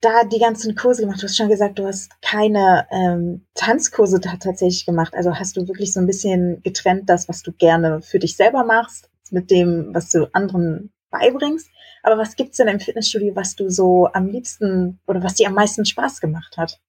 da 0.00 0.24
die 0.24 0.38
ganzen 0.38 0.74
Kurse 0.74 1.02
gemacht, 1.02 1.20
du 1.20 1.24
hast 1.24 1.36
schon 1.36 1.48
gesagt, 1.48 1.78
du 1.78 1.86
hast 1.86 2.10
keine 2.22 2.86
ähm, 2.90 3.46
Tanzkurse 3.54 4.20
da 4.20 4.36
tatsächlich 4.36 4.86
gemacht. 4.86 5.14
Also 5.14 5.34
hast 5.34 5.56
du 5.56 5.66
wirklich 5.66 5.92
so 5.92 6.00
ein 6.00 6.06
bisschen 6.06 6.62
getrennt, 6.62 7.08
das, 7.08 7.28
was 7.28 7.42
du 7.42 7.52
gerne 7.52 8.00
für 8.02 8.18
dich 8.18 8.36
selber 8.36 8.64
machst, 8.64 9.10
mit 9.30 9.50
dem, 9.50 9.90
was 9.92 10.10
du 10.10 10.28
anderen 10.32 10.92
beibringst. 11.10 11.68
Aber 12.02 12.18
was 12.18 12.36
gibt's 12.36 12.58
denn 12.58 12.68
im 12.68 12.80
Fitnessstudio, 12.80 13.34
was 13.34 13.56
du 13.56 13.70
so 13.70 14.08
am 14.12 14.28
liebsten 14.28 15.00
oder 15.06 15.22
was 15.22 15.34
dir 15.34 15.48
am 15.48 15.54
meisten 15.54 15.84
Spaß 15.84 16.20
gemacht 16.20 16.56
hat? 16.56 16.80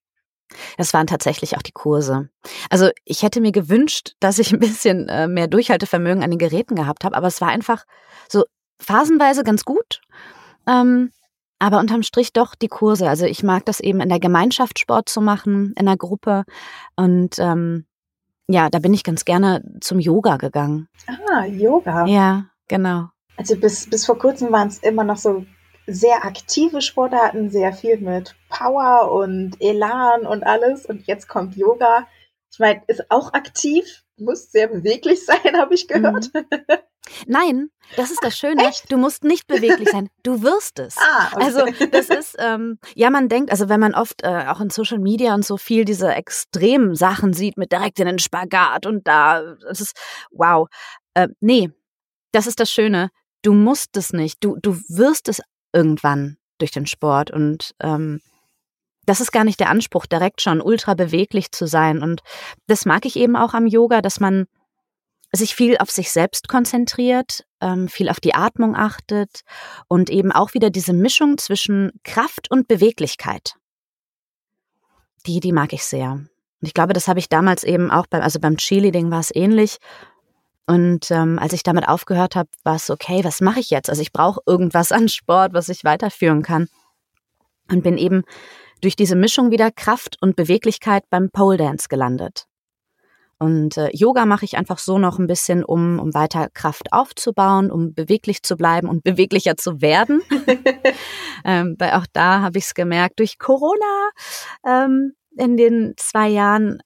Das 0.77 0.93
waren 0.93 1.07
tatsächlich 1.07 1.57
auch 1.57 1.61
die 1.61 1.71
Kurse. 1.71 2.29
Also 2.69 2.89
ich 3.05 3.23
hätte 3.23 3.41
mir 3.41 3.51
gewünscht, 3.51 4.15
dass 4.19 4.39
ich 4.39 4.51
ein 4.51 4.59
bisschen 4.59 5.07
äh, 5.09 5.27
mehr 5.27 5.47
Durchhaltevermögen 5.47 6.23
an 6.23 6.31
den 6.31 6.39
Geräten 6.39 6.75
gehabt 6.75 7.03
habe, 7.03 7.15
aber 7.15 7.27
es 7.27 7.41
war 7.41 7.49
einfach 7.49 7.85
so 8.27 8.45
phasenweise 8.79 9.43
ganz 9.43 9.65
gut. 9.65 10.01
Ähm, 10.67 11.11
aber 11.59 11.79
unterm 11.79 12.03
Strich 12.03 12.33
doch 12.33 12.55
die 12.55 12.67
Kurse. 12.67 13.07
Also 13.09 13.25
ich 13.25 13.43
mag 13.43 13.65
das 13.65 13.79
eben 13.79 13.99
in 13.99 14.09
der 14.09 14.19
Gemeinschaft 14.19 14.79
Sport 14.79 15.09
zu 15.09 15.21
machen, 15.21 15.73
in 15.77 15.85
der 15.85 15.97
Gruppe. 15.97 16.45
Und 16.95 17.37
ähm, 17.37 17.85
ja, 18.47 18.69
da 18.69 18.79
bin 18.79 18.93
ich 18.93 19.03
ganz 19.03 19.25
gerne 19.25 19.63
zum 19.81 19.99
Yoga 19.99 20.37
gegangen. 20.37 20.87
Ah, 21.07 21.45
Yoga. 21.45 22.05
Ja, 22.07 22.45
genau. 22.67 23.09
Also 23.37 23.55
bis, 23.55 23.89
bis 23.89 24.05
vor 24.05 24.17
kurzem 24.17 24.51
waren 24.51 24.69
es 24.69 24.79
immer 24.79 25.03
noch 25.03 25.17
so 25.17 25.45
sehr 25.85 26.25
aktive 26.25 26.81
Sportarten, 26.81 27.49
sehr 27.49 27.73
viel 27.73 27.97
mit 27.97 28.35
Power 28.49 29.11
und 29.11 29.57
Elan 29.59 30.25
und 30.25 30.43
alles. 30.43 30.85
Und 30.85 31.07
jetzt 31.07 31.27
kommt 31.27 31.55
Yoga. 31.55 32.07
Ich 32.51 32.59
meine, 32.59 32.81
ist 32.87 33.09
auch 33.11 33.33
aktiv, 33.33 34.03
muss 34.17 34.51
sehr 34.51 34.67
beweglich 34.67 35.25
sein, 35.25 35.57
habe 35.57 35.73
ich 35.75 35.87
gehört. 35.87 36.33
Mhm. 36.33 36.45
Nein, 37.27 37.69
das 37.95 38.11
ist 38.11 38.23
das 38.23 38.37
Schöne. 38.37 38.67
Echt? 38.67 38.91
Du 38.91 38.97
musst 38.97 39.23
nicht 39.23 39.47
beweglich 39.47 39.89
sein. 39.89 40.09
Du 40.23 40.41
wirst 40.43 40.79
es. 40.79 40.95
Ah, 41.11 41.29
okay. 41.33 41.43
Also 41.43 41.87
das 41.91 42.09
ist, 42.09 42.35
ähm, 42.39 42.77
ja, 42.93 43.09
man 43.09 43.29
denkt, 43.29 43.51
also 43.51 43.67
wenn 43.67 43.79
man 43.79 43.95
oft 43.95 44.23
äh, 44.23 44.45
auch 44.47 44.61
in 44.61 44.69
Social 44.69 44.99
Media 44.99 45.33
und 45.33 45.43
so 45.43 45.57
viel 45.57 45.85
diese 45.85 46.13
extremen 46.13 46.95
Sachen 46.95 47.33
sieht 47.33 47.57
mit 47.57 47.71
direkt 47.71 47.99
in 47.99 48.05
den 48.05 48.19
Spagat 48.19 48.85
und 48.85 49.07
da, 49.07 49.55
das 49.67 49.81
ist 49.81 49.97
wow. 50.31 50.67
Äh, 51.15 51.29
nee, 51.39 51.71
das 52.31 52.47
ist 52.47 52.59
das 52.59 52.71
Schöne. 52.71 53.09
Du 53.41 53.53
musst 53.53 53.97
es 53.97 54.13
nicht. 54.13 54.43
Du, 54.43 54.57
du 54.61 54.79
wirst 54.87 55.29
es 55.29 55.41
irgendwann 55.73 56.37
durch 56.59 56.71
den 56.71 56.85
Sport. 56.85 57.31
Und 57.31 57.73
ähm, 57.79 58.21
das 59.05 59.21
ist 59.21 59.31
gar 59.31 59.43
nicht 59.43 59.59
der 59.59 59.69
Anspruch, 59.69 60.05
direkt 60.05 60.41
schon 60.41 60.61
ultra 60.61 60.93
beweglich 60.93 61.51
zu 61.51 61.65
sein. 61.65 62.03
Und 62.03 62.21
das 62.67 62.85
mag 62.85 63.05
ich 63.05 63.15
eben 63.15 63.35
auch 63.35 63.53
am 63.53 63.65
Yoga, 63.65 64.01
dass 64.01 64.19
man 64.19 64.45
sich 65.31 65.55
viel 65.55 65.77
auf 65.77 65.91
sich 65.91 66.11
selbst 66.11 66.47
konzentriert, 66.47 67.45
ähm, 67.61 67.87
viel 67.87 68.09
auf 68.09 68.19
die 68.19 68.33
Atmung 68.33 68.75
achtet 68.75 69.41
und 69.87 70.09
eben 70.09 70.31
auch 70.31 70.53
wieder 70.53 70.69
diese 70.69 70.93
Mischung 70.93 71.37
zwischen 71.37 71.91
Kraft 72.03 72.49
und 72.49 72.67
Beweglichkeit. 72.67 73.55
Die, 75.25 75.39
die 75.39 75.51
mag 75.51 75.73
ich 75.73 75.83
sehr. 75.83 76.11
Und 76.11 76.67
ich 76.67 76.73
glaube, 76.73 76.93
das 76.93 77.07
habe 77.07 77.19
ich 77.19 77.29
damals 77.29 77.63
eben 77.63 77.91
auch 77.91 78.07
beim, 78.07 78.21
also 78.21 78.39
beim 78.39 78.57
Cheerleading 78.57 79.11
war 79.11 79.19
es 79.19 79.33
ähnlich. 79.33 79.77
Und 80.65 81.09
ähm, 81.11 81.39
als 81.39 81.53
ich 81.53 81.63
damit 81.63 81.87
aufgehört 81.87 82.35
habe, 82.35 82.49
war 82.63 82.75
es 82.75 82.89
okay, 82.89 83.23
was 83.23 83.41
mache 83.41 83.59
ich 83.59 83.69
jetzt? 83.69 83.89
Also 83.89 84.01
ich 84.01 84.11
brauche 84.11 84.41
irgendwas 84.45 84.91
an 84.91 85.09
Sport, 85.09 85.53
was 85.53 85.69
ich 85.69 85.83
weiterführen 85.83 86.43
kann. 86.43 86.67
Und 87.71 87.83
bin 87.83 87.97
eben 87.97 88.23
durch 88.81 88.95
diese 88.95 89.15
Mischung 89.15 89.51
wieder 89.51 89.71
Kraft 89.71 90.17
und 90.21 90.35
Beweglichkeit 90.35 91.03
beim 91.09 91.29
Pole 91.31 91.57
Dance 91.57 91.87
gelandet. 91.89 92.48
Und 93.39 93.77
äh, 93.77 93.89
Yoga 93.93 94.25
mache 94.25 94.43
ich 94.43 94.57
einfach 94.57 94.79
so 94.79 94.97
noch 94.97 95.17
ein 95.17 95.27
bisschen, 95.27 95.63
um, 95.63 95.97
um 95.99 96.13
weiter 96.13 96.49
Kraft 96.53 96.91
aufzubauen, 96.91 97.71
um 97.71 97.93
beweglich 97.93 98.43
zu 98.43 98.57
bleiben 98.57 98.89
und 98.89 99.03
beweglicher 99.03 99.55
zu 99.55 99.81
werden. 99.81 100.21
ähm, 101.45 101.75
weil 101.79 101.91
auch 101.93 102.05
da 102.11 102.41
habe 102.41 102.57
ich 102.57 102.65
es 102.65 102.73
gemerkt, 102.73 103.19
durch 103.19 103.39
Corona 103.39 104.09
ähm, 104.67 105.13
in 105.37 105.55
den 105.55 105.93
zwei 105.95 106.27
Jahren 106.27 106.81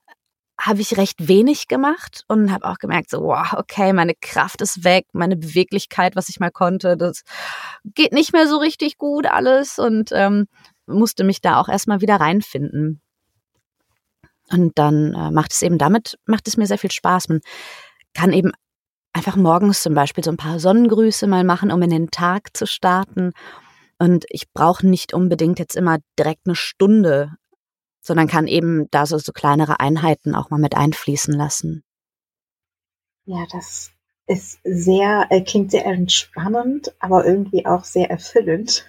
habe 0.60 0.81
ich 0.81 0.98
recht 0.98 1.27
wenig 1.27 1.67
gemacht 1.67 2.24
und 2.27 2.51
habe 2.51 2.65
auch 2.65 2.77
gemerkt, 2.77 3.10
so, 3.10 3.22
wow, 3.22 3.53
okay, 3.53 3.91
meine 3.91 4.13
Kraft 4.22 4.62
ist 4.62 4.83
weg, 4.83 5.07
meine 5.12 5.36
Beweglichkeit, 5.36 6.15
was 6.15 6.29
ich 6.29 6.39
mal 6.39 6.51
konnte, 6.51 6.95
das 6.95 7.24
geht 7.83 8.13
nicht 8.13 8.31
mehr 8.31 8.48
so 8.48 8.57
richtig 8.57 8.98
gut 8.98 9.25
alles 9.25 9.79
und 9.79 10.12
ähm, 10.13 10.45
musste 10.86 11.24
mich 11.24 11.41
da 11.41 11.60
auch 11.60 11.67
erstmal 11.67 12.01
wieder 12.01 12.17
reinfinden. 12.17 13.01
Und 14.50 14.78
dann 14.78 15.14
äh, 15.14 15.32
macht 15.32 15.54
es 15.54 15.62
eben 15.62 15.78
damit, 15.78 16.18
macht 16.26 16.48
es 16.48 16.58
mir 16.58 16.68
sehr 16.68 16.78
viel 16.78 16.92
Spaß. 16.92 17.30
Man 17.30 17.42
kann 18.14 18.34
eben 18.34 18.52
einfach 19.14 19.36
morgens 19.36 19.82
zum 19.82 19.94
Beispiel 19.94 20.24
so 20.24 20.32
ein 20.32 20.38
paar 20.38 20.60
Sonnengrüße 20.60 21.28
mal 21.28 21.44
machen, 21.44 21.72
um 21.72 21.82
in 21.82 21.90
den 21.90 22.12
Tag 22.12 22.56
zu 22.56 22.68
starten. 22.68 23.32
Und 24.00 24.26
ich 24.30 24.52
brauche 24.52 24.86
nicht 24.86 25.14
unbedingt 25.14 25.60
jetzt 25.60 25.76
immer 25.76 26.00
direkt 26.18 26.42
eine 26.46 26.56
Stunde 26.56 27.32
sondern 28.04 28.28
kann 28.28 28.48
eben 28.48 28.90
da 28.92 29.06
so, 29.06 29.18
so 29.18 29.32
kleinere 29.32 29.80
Einheiten 29.80 30.36
auch 30.36 30.50
mal 30.50 30.60
mit 30.60 30.76
einfließen 30.76 31.34
lassen. 31.34 31.84
Ja, 33.26 33.46
das 33.52 33.92
ist 34.28 34.60
sehr, 34.64 35.28
äh, 35.30 35.42
klingt 35.42 35.72
sehr 35.72 35.86
entspannend, 35.86 36.94
aber 37.00 37.26
irgendwie 37.26 37.66
auch 37.66 37.86
sehr 37.86 38.12
erfüllend. 38.12 38.86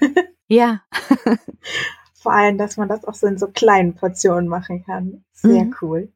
Ja. 0.47 0.83
Vor 2.25 2.33
allem, 2.33 2.57
dass 2.57 2.79
man 2.79 2.89
das 2.89 3.05
auch 3.05 3.13
so 3.13 3.27
in 3.27 3.37
so 3.37 3.49
kleinen 3.49 3.97
Portionen 3.97 4.49
machen 4.49 4.83
kann. 4.83 5.27
Sehr 5.35 5.67
mhm. 5.67 5.75
cool. 5.83 6.11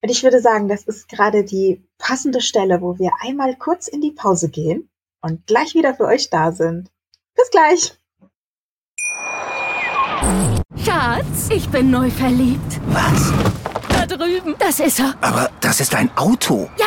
Und 0.00 0.08
ich 0.08 0.22
würde 0.22 0.40
sagen, 0.40 0.66
das 0.66 0.84
ist 0.84 1.10
gerade 1.10 1.44
die 1.44 1.86
passende 1.98 2.40
Stelle, 2.40 2.80
wo 2.80 2.98
wir 2.98 3.10
einmal 3.20 3.54
kurz 3.56 3.86
in 3.86 4.00
die 4.00 4.12
Pause 4.12 4.48
gehen 4.48 4.88
und 5.20 5.46
gleich 5.46 5.74
wieder 5.74 5.94
für 5.94 6.06
euch 6.06 6.30
da 6.30 6.52
sind. 6.52 6.90
Bis 7.36 7.50
gleich. 7.50 7.98
Schatz, 10.82 11.50
ich 11.50 11.68
bin 11.68 11.90
neu 11.90 12.08
verliebt. 12.08 12.80
Was? 12.86 13.30
Da 13.90 14.06
drüben. 14.06 14.54
Das 14.58 14.80
ist 14.80 15.00
er. 15.00 15.14
Aber 15.20 15.50
das 15.60 15.80
ist 15.80 15.94
ein 15.94 16.10
Auto. 16.16 16.70
Ja, 16.78 16.86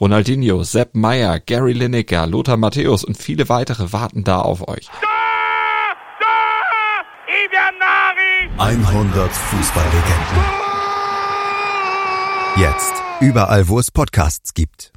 Ronaldinho, 0.00 0.62
Sepp 0.62 0.94
Meyer, 0.94 1.40
Gary 1.40 1.74
Lineker, 1.74 2.26
Lothar 2.26 2.56
Matthäus 2.56 3.04
und 3.04 3.18
viele 3.18 3.50
weitere 3.50 3.92
warten 3.92 4.24
da 4.24 4.40
auf 4.40 4.66
euch. 4.66 4.88
100 8.56 9.30
Fußballlegenden. 9.30 10.44
Jetzt. 12.56 12.94
Überall, 13.20 13.68
wo 13.68 13.78
es 13.78 13.90
Podcasts 13.90 14.54
gibt. 14.54 14.92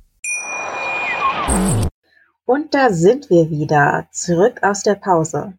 Und 2.46 2.74
da 2.74 2.94
sind 2.94 3.30
wir 3.30 3.50
wieder. 3.50 4.08
Zurück 4.12 4.64
aus 4.64 4.84
der 4.84 4.96
Pause. 4.96 5.54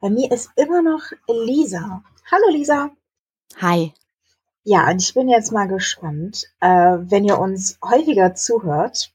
Bei 0.00 0.10
mir 0.10 0.32
ist 0.32 0.50
immer 0.56 0.82
noch 0.82 1.02
Lisa. 1.28 2.02
Hallo 2.32 2.50
Lisa. 2.50 2.90
Hi. 3.60 3.92
Ja, 4.62 4.90
und 4.90 5.00
ich 5.00 5.14
bin 5.14 5.28
jetzt 5.28 5.52
mal 5.52 5.68
gespannt. 5.68 6.44
Äh, 6.60 6.98
wenn 7.00 7.24
ihr 7.24 7.38
uns 7.38 7.78
häufiger 7.82 8.34
zuhört, 8.34 9.14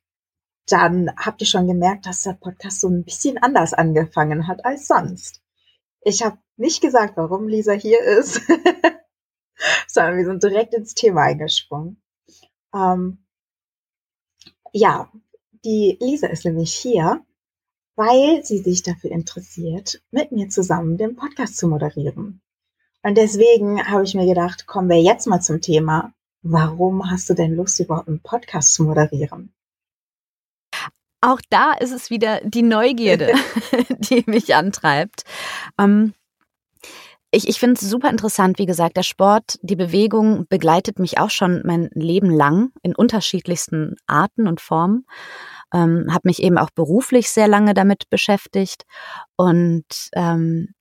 dann 0.68 1.12
habt 1.18 1.42
ihr 1.42 1.48
schon 1.48 1.68
gemerkt, 1.68 2.08
dass 2.08 2.24
der 2.24 2.34
Podcast 2.34 2.82
so 2.82 2.88
ein 2.90 3.04
bisschen 3.04 3.38
anders 3.38 3.74
angefangen 3.74 4.48
hat 4.48 4.66
als 4.66 4.88
sonst. 4.88 5.42
Ich 6.02 6.24
habe 6.24 6.38
nicht 6.58 6.82
gesagt, 6.82 7.18
warum 7.18 7.48
Lisa 7.48 7.74
hier 7.74 8.02
ist, 8.02 8.42
sondern 9.88 10.18
wir 10.18 10.26
sind 10.26 10.44
direkt 10.44 10.74
ins 10.74 10.96
Thema 10.96 11.24
eingesprungen. 11.24 12.02
Ähm, 12.74 13.24
ja, 14.72 15.12
die 15.64 15.98
Lisa 16.00 16.28
ist 16.28 16.46
nämlich 16.46 16.74
hier, 16.74 17.24
weil 17.96 18.44
sie 18.44 18.60
sich 18.60 18.84
dafür 18.84 19.12
interessiert, 19.12 20.02
mit 20.12 20.32
mir 20.32 20.50
zusammen 20.50 20.98
den 20.98 21.16
Podcast 21.16 21.58
zu 21.58 21.68
moderieren. 21.68 22.42
Und 23.06 23.20
deswegen 23.20 23.88
habe 23.88 24.04
ich 24.04 24.16
mir 24.16 24.26
gedacht, 24.26 24.66
kommen 24.66 24.90
wir 24.90 25.00
jetzt 25.00 25.28
mal 25.28 25.40
zum 25.40 25.62
Thema. 25.62 26.12
Warum 26.42 27.12
hast 27.12 27.30
du 27.30 27.36
denn 27.36 27.56
Lust, 27.56 27.80
überhaupt 27.80 28.08
einen 28.08 28.20
Podcast 28.20 28.74
zu 28.74 28.84
moderieren? 28.84 29.54
Auch 31.22 31.40
da 31.52 31.74
ist 31.74 31.92
es 31.92 32.10
wieder 32.10 32.42
die 32.44 32.64
Neugierde, 32.64 33.36
die 34.00 34.24
mich 34.26 34.56
antreibt. 34.56 35.22
Ähm, 35.80 36.16
ich, 37.30 37.48
ich 37.48 37.60
finde 37.60 37.76
es 37.76 37.82
super 37.88 38.10
interessant, 38.10 38.58
wie 38.58 38.66
gesagt, 38.66 38.98
der 38.98 39.04
Sport, 39.04 39.60
die 39.62 39.76
Bewegung 39.76 40.48
begleitet 40.50 40.98
mich 40.98 41.20
auch 41.20 41.30
schon 41.30 41.62
mein 41.64 41.92
Leben 41.94 42.32
lang 42.32 42.72
in 42.82 42.96
unterschiedlichsten 42.96 43.98
Arten 44.08 44.48
und 44.48 44.62
Formen. 44.62 45.06
Ähm, 45.72 46.08
habe 46.10 46.28
mich 46.28 46.42
eben 46.42 46.58
auch 46.58 46.72
beruflich 46.72 47.30
sehr 47.30 47.48
lange 47.48 47.76
damit 47.76 48.10
beschäftigt 48.10 48.86
und 49.36 49.86
ähm, 50.16 50.74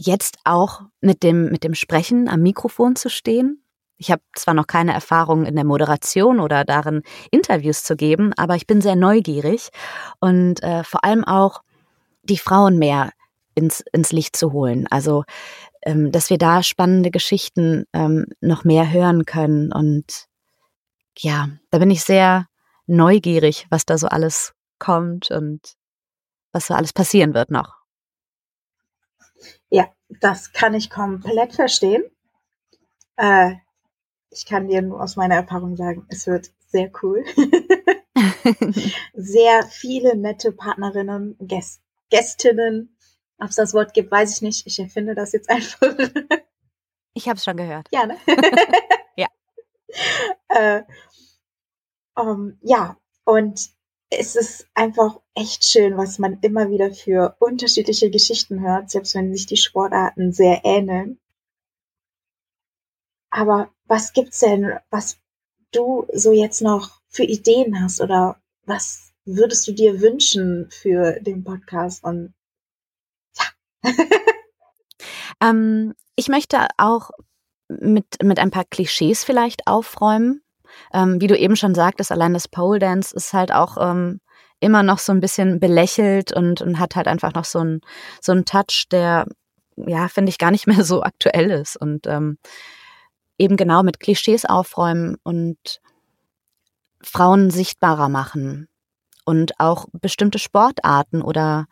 jetzt 0.00 0.38
auch 0.44 0.82
mit 1.00 1.22
dem 1.22 1.50
mit 1.50 1.64
dem 1.64 1.74
Sprechen 1.74 2.28
am 2.28 2.40
Mikrofon 2.40 2.96
zu 2.96 3.08
stehen. 3.08 3.64
Ich 3.96 4.10
habe 4.10 4.22
zwar 4.34 4.54
noch 4.54 4.66
keine 4.66 4.92
Erfahrung 4.92 5.44
in 5.44 5.54
der 5.54 5.64
Moderation 5.64 6.40
oder 6.40 6.64
darin 6.64 7.02
Interviews 7.30 7.84
zu 7.84 7.94
geben, 7.94 8.32
aber 8.36 8.56
ich 8.56 8.66
bin 8.66 8.80
sehr 8.80 8.96
neugierig 8.96 9.68
und 10.18 10.62
äh, 10.62 10.82
vor 10.82 11.04
allem 11.04 11.24
auch 11.24 11.62
die 12.22 12.38
Frauen 12.38 12.78
mehr 12.78 13.10
ins, 13.54 13.82
ins 13.92 14.12
Licht 14.12 14.36
zu 14.36 14.52
holen. 14.52 14.86
Also, 14.90 15.24
ähm, 15.82 16.12
dass 16.12 16.30
wir 16.30 16.38
da 16.38 16.62
spannende 16.62 17.10
Geschichten 17.10 17.84
ähm, 17.92 18.26
noch 18.40 18.64
mehr 18.64 18.90
hören 18.90 19.24
können. 19.24 19.72
Und 19.72 20.26
ja, 21.18 21.48
da 21.70 21.78
bin 21.78 21.90
ich 21.90 22.02
sehr 22.02 22.46
neugierig, 22.86 23.66
was 23.70 23.84
da 23.84 23.98
so 23.98 24.08
alles 24.08 24.52
kommt 24.78 25.30
und 25.30 25.74
was 26.52 26.66
so 26.66 26.74
alles 26.74 26.92
passieren 26.92 27.34
wird 27.34 27.50
noch. 27.50 27.81
Ja, 29.72 29.88
das 30.20 30.52
kann 30.52 30.74
ich 30.74 30.90
komplett 30.90 31.54
verstehen. 31.54 32.04
Äh, 33.16 33.54
ich 34.28 34.44
kann 34.44 34.68
dir 34.68 34.82
nur 34.82 35.02
aus 35.02 35.16
meiner 35.16 35.36
Erfahrung 35.36 35.76
sagen, 35.76 36.06
es 36.10 36.26
wird 36.26 36.50
sehr 36.68 36.90
cool. 37.02 37.24
sehr 39.14 39.62
viele 39.62 40.14
nette 40.14 40.52
Partnerinnen, 40.52 41.36
Gäst 41.40 41.80
Gästinnen, 42.10 42.94
ob 43.38 43.48
es 43.48 43.56
das 43.56 43.72
Wort 43.72 43.94
gibt, 43.94 44.10
weiß 44.10 44.34
ich 44.36 44.42
nicht. 44.42 44.66
Ich 44.66 44.78
erfinde 44.78 45.14
das 45.14 45.32
jetzt 45.32 45.48
einfach. 45.48 45.96
Ich 47.14 47.28
habe 47.28 47.38
es 47.38 47.44
schon 47.44 47.56
gehört. 47.56 47.88
Ja, 47.92 48.06
ne? 48.06 48.18
ja. 49.16 49.28
Äh, 50.48 50.82
um, 52.14 52.58
ja, 52.60 52.98
und 53.24 53.70
es 54.18 54.36
ist 54.36 54.66
einfach 54.74 55.20
echt 55.34 55.64
schön, 55.64 55.96
was 55.96 56.18
man 56.18 56.38
immer 56.40 56.68
wieder 56.70 56.92
für 56.92 57.36
unterschiedliche 57.38 58.10
Geschichten 58.10 58.60
hört, 58.60 58.90
selbst 58.90 59.14
wenn 59.14 59.32
sich 59.32 59.46
die 59.46 59.56
Sportarten 59.56 60.32
sehr 60.32 60.60
ähneln. 60.64 61.18
Aber 63.30 63.70
was 63.86 64.12
gibt's 64.12 64.40
denn, 64.40 64.78
was 64.90 65.18
du 65.70 66.06
so 66.12 66.32
jetzt 66.32 66.60
noch 66.60 67.00
für 67.08 67.24
Ideen 67.24 67.82
hast 67.82 68.00
oder 68.00 68.40
was 68.64 69.12
würdest 69.24 69.66
du 69.66 69.72
dir 69.72 70.00
wünschen 70.00 70.68
für 70.70 71.18
den 71.20 71.42
Podcast 71.44 72.04
und 72.04 72.34
ähm, 75.40 75.94
ich 76.16 76.28
möchte 76.28 76.68
auch 76.76 77.10
mit, 77.68 78.22
mit 78.22 78.38
ein 78.38 78.50
paar 78.50 78.64
Klischees 78.64 79.24
vielleicht 79.24 79.66
aufräumen. 79.66 80.42
Ähm, 80.92 81.20
wie 81.20 81.26
du 81.26 81.36
eben 81.36 81.56
schon 81.56 81.74
sagtest, 81.74 82.12
allein 82.12 82.34
das 82.34 82.48
Pole 82.48 82.78
Dance 82.78 83.14
ist 83.14 83.32
halt 83.32 83.52
auch 83.52 83.76
ähm, 83.80 84.20
immer 84.60 84.82
noch 84.82 84.98
so 84.98 85.12
ein 85.12 85.20
bisschen 85.20 85.58
belächelt 85.58 86.32
und, 86.32 86.62
und 86.62 86.78
hat 86.78 86.96
halt 86.96 87.08
einfach 87.08 87.34
noch 87.34 87.44
so 87.44 87.58
einen 87.58 87.80
so 88.20 88.40
Touch, 88.42 88.86
der, 88.90 89.26
ja, 89.76 90.08
finde 90.08 90.30
ich 90.30 90.38
gar 90.38 90.50
nicht 90.50 90.66
mehr 90.68 90.84
so 90.84 91.02
aktuell 91.02 91.50
ist. 91.50 91.76
Und 91.76 92.06
ähm, 92.06 92.38
eben 93.38 93.56
genau 93.56 93.82
mit 93.82 94.00
Klischees 94.00 94.44
aufräumen 94.44 95.16
und 95.24 95.80
Frauen 97.02 97.50
sichtbarer 97.50 98.08
machen 98.08 98.68
und 99.24 99.58
auch 99.58 99.86
bestimmte 99.92 100.38
Sportarten 100.38 101.22
oder 101.22 101.66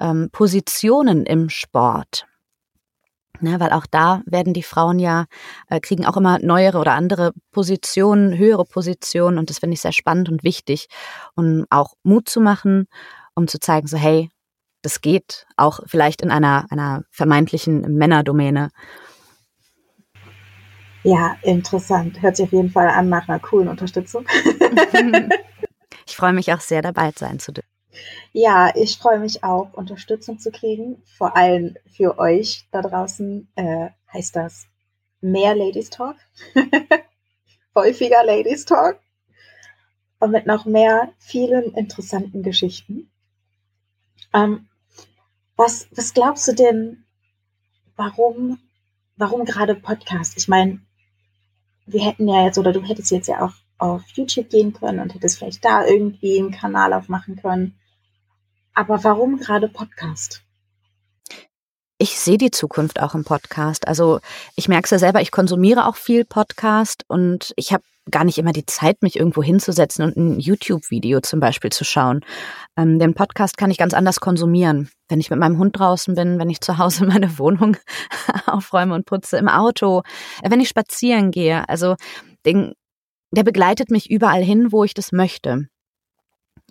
ähm, 0.00 0.28
Positionen 0.30 1.26
im 1.26 1.48
Sport. 1.48 2.26
Ne, 3.40 3.60
weil 3.60 3.70
auch 3.70 3.86
da 3.86 4.22
werden 4.26 4.52
die 4.52 4.64
Frauen 4.64 4.98
ja, 4.98 5.26
äh, 5.68 5.78
kriegen 5.78 6.04
auch 6.04 6.16
immer 6.16 6.38
neuere 6.40 6.78
oder 6.78 6.92
andere 6.92 7.32
Positionen, 7.52 8.36
höhere 8.36 8.64
Positionen 8.64 9.38
und 9.38 9.48
das 9.48 9.58
finde 9.58 9.74
ich 9.74 9.80
sehr 9.80 9.92
spannend 9.92 10.28
und 10.28 10.42
wichtig, 10.42 10.88
um 11.36 11.64
auch 11.70 11.94
Mut 12.02 12.28
zu 12.28 12.40
machen, 12.40 12.88
um 13.36 13.46
zu 13.46 13.60
zeigen, 13.60 13.86
so 13.86 13.96
hey, 13.96 14.30
das 14.82 15.00
geht 15.00 15.46
auch 15.56 15.80
vielleicht 15.86 16.22
in 16.22 16.30
einer, 16.30 16.66
einer 16.70 17.04
vermeintlichen 17.10 17.82
Männerdomäne. 17.96 18.70
Ja, 21.04 21.36
interessant. 21.42 22.20
Hört 22.20 22.36
sich 22.36 22.46
auf 22.46 22.52
jeden 22.52 22.70
Fall 22.70 22.88
an 22.88 23.08
nach 23.08 23.28
einer 23.28 23.38
coolen 23.38 23.68
Unterstützung. 23.68 24.26
ich 26.06 26.16
freue 26.16 26.32
mich 26.32 26.52
auch 26.52 26.60
sehr, 26.60 26.82
dabei 26.82 27.12
sein 27.14 27.38
zu 27.38 27.52
dürfen. 27.52 27.77
Ja, 28.32 28.74
ich 28.74 28.98
freue 28.98 29.18
mich 29.18 29.44
auch, 29.44 29.72
Unterstützung 29.74 30.38
zu 30.38 30.50
kriegen. 30.50 31.02
Vor 31.16 31.36
allem 31.36 31.76
für 31.86 32.18
euch 32.18 32.66
da 32.70 32.82
draußen 32.82 33.48
äh, 33.56 33.88
heißt 34.12 34.36
das 34.36 34.66
mehr 35.20 35.54
Ladies 35.54 35.90
Talk, 35.90 36.16
häufiger 37.74 38.24
Ladies 38.24 38.64
Talk 38.64 39.00
und 40.20 40.30
mit 40.30 40.46
noch 40.46 40.64
mehr 40.64 41.12
vielen 41.18 41.74
interessanten 41.74 42.42
Geschichten. 42.42 43.10
Ähm, 44.32 44.68
was, 45.56 45.88
was 45.92 46.14
glaubst 46.14 46.46
du 46.48 46.52
denn, 46.52 47.04
warum, 47.96 48.58
warum 49.16 49.44
gerade 49.44 49.74
Podcast? 49.74 50.36
Ich 50.36 50.48
meine, 50.48 50.80
wir 51.86 52.04
hätten 52.04 52.28
ja 52.28 52.44
jetzt, 52.44 52.58
oder 52.58 52.72
du 52.72 52.82
hättest 52.82 53.10
jetzt 53.10 53.28
ja 53.28 53.44
auch 53.44 53.54
auf 53.78 54.02
YouTube 54.14 54.50
gehen 54.50 54.72
können 54.72 55.00
und 55.00 55.14
hättest 55.14 55.38
vielleicht 55.38 55.64
da 55.64 55.86
irgendwie 55.86 56.38
einen 56.38 56.50
Kanal 56.50 56.92
aufmachen 56.92 57.36
können. 57.36 57.77
Aber 58.78 59.02
warum 59.02 59.40
gerade 59.40 59.68
Podcast? 59.68 60.44
Ich 61.98 62.16
sehe 62.20 62.38
die 62.38 62.52
Zukunft 62.52 63.02
auch 63.02 63.16
im 63.16 63.24
Podcast. 63.24 63.88
Also 63.88 64.20
ich 64.54 64.68
merke 64.68 64.84
es 64.84 64.90
ja 64.92 65.00
selber, 65.00 65.20
ich 65.20 65.32
konsumiere 65.32 65.84
auch 65.88 65.96
viel 65.96 66.24
Podcast 66.24 67.02
und 67.08 67.52
ich 67.56 67.72
habe 67.72 67.82
gar 68.08 68.22
nicht 68.22 68.38
immer 68.38 68.52
die 68.52 68.66
Zeit, 68.66 69.02
mich 69.02 69.16
irgendwo 69.18 69.42
hinzusetzen 69.42 70.04
und 70.04 70.16
ein 70.16 70.38
YouTube-Video 70.38 71.20
zum 71.22 71.40
Beispiel 71.40 71.72
zu 71.72 71.84
schauen. 71.84 72.24
Ähm, 72.76 73.00
den 73.00 73.14
Podcast 73.14 73.58
kann 73.58 73.72
ich 73.72 73.78
ganz 73.78 73.94
anders 73.94 74.20
konsumieren. 74.20 74.88
Wenn 75.08 75.18
ich 75.18 75.30
mit 75.30 75.40
meinem 75.40 75.58
Hund 75.58 75.76
draußen 75.76 76.14
bin, 76.14 76.38
wenn 76.38 76.48
ich 76.48 76.60
zu 76.60 76.78
Hause 76.78 77.04
meine 77.08 77.36
Wohnung 77.36 77.76
aufräume 78.46 78.94
und 78.94 79.06
putze, 79.06 79.38
im 79.38 79.48
Auto, 79.48 80.02
äh, 80.40 80.52
wenn 80.52 80.60
ich 80.60 80.68
spazieren 80.68 81.32
gehe. 81.32 81.68
Also 81.68 81.96
den, 82.46 82.74
der 83.32 83.42
begleitet 83.42 83.90
mich 83.90 84.08
überall 84.08 84.44
hin, 84.44 84.70
wo 84.70 84.84
ich 84.84 84.94
das 84.94 85.10
möchte. 85.10 85.66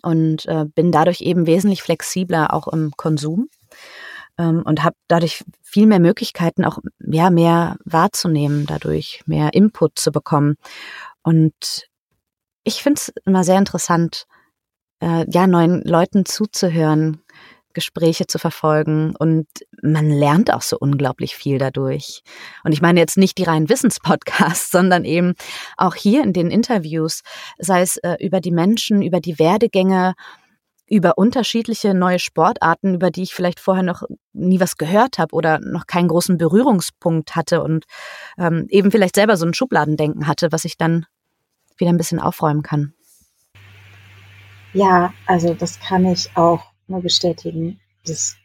Und 0.01 0.45
äh, 0.45 0.65
bin 0.65 0.91
dadurch 0.91 1.21
eben 1.21 1.47
wesentlich 1.47 1.81
flexibler 1.81 2.53
auch 2.53 2.67
im 2.67 2.91
Konsum 2.95 3.49
ähm, 4.38 4.63
und 4.65 4.83
habe 4.83 4.95
dadurch 5.07 5.43
viel 5.62 5.88
mehr 5.88 5.99
Möglichkeiten, 5.99 6.65
auch 6.65 6.79
ja, 6.99 7.29
mehr 7.29 7.77
wahrzunehmen, 7.83 8.65
dadurch 8.65 9.21
mehr 9.25 9.53
Input 9.53 9.97
zu 9.99 10.12
bekommen. 10.12 10.55
Und 11.23 11.88
ich 12.63 12.83
finde 12.83 12.99
es 12.99 13.13
immer 13.25 13.43
sehr 13.43 13.57
interessant, 13.57 14.27
äh, 15.01 15.25
ja, 15.29 15.47
neuen 15.47 15.81
Leuten 15.83 16.25
zuzuhören, 16.25 17.21
Gespräche 17.77 18.25
zu 18.25 18.39
verfolgen 18.39 19.15
und 19.19 19.45
man 19.83 20.09
lernt 20.09 20.51
auch 20.51 20.63
so 20.63 20.79
unglaublich 20.79 21.35
viel 21.35 21.59
dadurch. 21.59 22.23
Und 22.63 22.71
ich 22.71 22.81
meine 22.81 22.99
jetzt 22.99 23.17
nicht 23.17 23.37
die 23.37 23.43
reinen 23.43 23.69
Wissenspodcasts, 23.69 24.71
sondern 24.71 25.05
eben 25.05 25.35
auch 25.77 25.93
hier 25.93 26.23
in 26.23 26.33
den 26.33 26.49
Interviews, 26.49 27.21
sei 27.59 27.81
es 27.81 27.97
äh, 27.97 28.15
über 28.19 28.41
die 28.41 28.49
Menschen, 28.49 29.03
über 29.03 29.19
die 29.19 29.37
Werdegänge, 29.37 30.15
über 30.89 31.19
unterschiedliche 31.19 31.93
neue 31.93 32.17
Sportarten, 32.17 32.95
über 32.95 33.11
die 33.11 33.21
ich 33.21 33.35
vielleicht 33.35 33.59
vorher 33.59 33.83
noch 33.83 34.01
nie 34.33 34.59
was 34.59 34.77
gehört 34.77 35.19
habe 35.19 35.35
oder 35.35 35.59
noch 35.59 35.85
keinen 35.85 36.07
großen 36.07 36.39
Berührungspunkt 36.39 37.35
hatte 37.35 37.61
und 37.61 37.85
ähm, 38.39 38.65
eben 38.69 38.89
vielleicht 38.89 39.13
selber 39.13 39.37
so 39.37 39.45
ein 39.45 39.53
Schubladendenken 39.53 40.25
hatte, 40.25 40.51
was 40.51 40.65
ich 40.65 40.77
dann 40.77 41.05
wieder 41.77 41.91
ein 41.91 41.97
bisschen 41.97 42.19
aufräumen 42.19 42.63
kann. 42.63 42.95
Ja, 44.73 45.13
also 45.27 45.53
das 45.53 45.79
kann 45.79 46.05
ich 46.05 46.35
auch 46.35 46.63
nur 46.88 47.02
bestätigen. 47.02 47.80
Das 48.06 48.36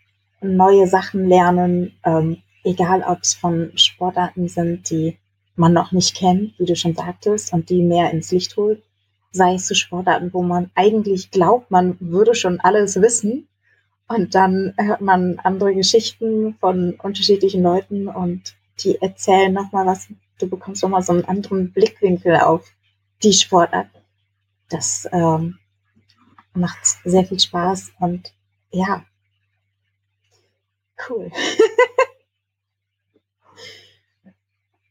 neue 0.41 0.87
Sachen 0.87 1.29
lernen, 1.29 1.95
ähm, 2.05 2.43
egal 2.65 3.03
ob 3.03 3.21
es 3.23 3.35
von 3.35 3.73
Sportarten 3.77 4.49
sind, 4.49 4.91
die 4.91 5.19
man 5.55 5.73
noch 5.73 5.93
nicht 5.93 6.17
kennt, 6.17 6.59
wie 6.59 6.65
du 6.65 6.77
schon 6.77 6.95
sagtest, 6.95 7.53
und 7.53 7.71
die 7.71 7.83
mehr 7.83 8.11
ins 8.11 8.33
Licht 8.33 8.57
holt, 8.57 8.83
sei 9.31 9.55
es 9.55 9.67
zu 9.67 9.75
Sportarten, 9.75 10.33
wo 10.33 10.43
man 10.43 10.71
eigentlich 10.75 11.31
glaubt, 11.31 11.71
man 11.71 11.97
würde 12.01 12.35
schon 12.35 12.61
alles 12.61 13.01
wissen. 13.01 13.49
Und 14.09 14.35
dann 14.35 14.75
hört 14.77 15.01
man 15.01 15.39
andere 15.39 15.75
Geschichten 15.75 16.55
von 16.61 16.95
unterschiedlichen 17.03 17.63
Leuten 17.63 18.09
und 18.09 18.55
die 18.81 19.01
erzählen 19.01 19.53
nochmal 19.53 19.87
was. 19.87 20.09
Du 20.39 20.49
bekommst 20.49 20.83
nochmal 20.83 21.03
so 21.03 21.13
einen 21.13 21.25
anderen 21.25 21.73
Blickwinkel 21.73 22.37
auf 22.37 22.69
die 23.23 23.33
Sportart. 23.33 23.89
Das 24.69 25.09
ähm, 25.13 25.59
macht 26.55 26.79
sehr 27.05 27.25
viel 27.25 27.41
Spaß 27.41 27.93
und 28.01 28.35
ja, 28.71 29.05
cool. 31.09 31.31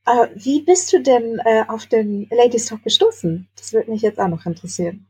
Äh, 0.05 0.29
wie 0.35 0.63
bist 0.63 0.91
du 0.93 1.01
denn 1.01 1.39
äh, 1.45 1.63
auf 1.67 1.85
den 1.85 2.27
Ladies 2.31 2.65
Talk 2.65 2.83
gestoßen? 2.83 3.47
Das 3.55 3.71
würde 3.71 3.91
mich 3.91 4.01
jetzt 4.01 4.19
auch 4.19 4.27
noch 4.27 4.45
interessieren. 4.45 5.07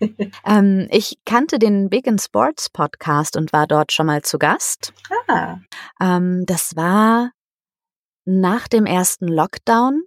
ähm, 0.46 0.88
ich 0.90 1.18
kannte 1.26 1.58
den 1.58 1.90
Big 1.90 2.06
in 2.06 2.18
Sports 2.18 2.70
Podcast 2.70 3.36
und 3.36 3.52
war 3.52 3.66
dort 3.66 3.92
schon 3.92 4.06
mal 4.06 4.22
zu 4.22 4.38
Gast. 4.38 4.94
Ah. 5.28 5.58
Ähm, 6.00 6.44
das 6.46 6.76
war 6.76 7.32
nach 8.24 8.68
dem 8.68 8.86
ersten 8.86 9.28
Lockdown. 9.28 10.02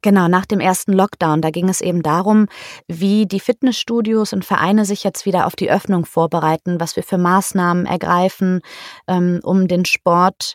Genau, 0.00 0.28
nach 0.28 0.46
dem 0.46 0.60
ersten 0.60 0.92
Lockdown, 0.92 1.42
da 1.42 1.50
ging 1.50 1.68
es 1.68 1.80
eben 1.80 2.02
darum, 2.02 2.46
wie 2.86 3.26
die 3.26 3.40
Fitnessstudios 3.40 4.32
und 4.32 4.44
Vereine 4.44 4.84
sich 4.84 5.02
jetzt 5.02 5.26
wieder 5.26 5.44
auf 5.46 5.56
die 5.56 5.70
Öffnung 5.70 6.06
vorbereiten, 6.06 6.78
was 6.78 6.94
wir 6.94 7.02
für 7.02 7.18
Maßnahmen 7.18 7.84
ergreifen, 7.84 8.60
ähm, 9.08 9.40
um 9.42 9.66
den 9.66 9.84
Sport 9.84 10.54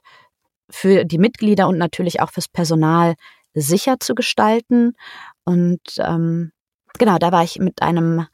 für 0.69 1.03
die 1.03 1.17
Mitglieder 1.17 1.67
und 1.67 1.77
natürlich 1.77 2.21
auch 2.21 2.31
fürs 2.31 2.47
Personal 2.47 3.15
sicher 3.53 3.99
zu 3.99 4.15
gestalten. 4.15 4.93
Und 5.43 5.81
ähm, 5.97 6.53
genau, 6.97 7.17
da 7.17 7.33
war 7.33 7.43
ich 7.43 7.59
mit 7.59 7.81
einem 7.81 8.25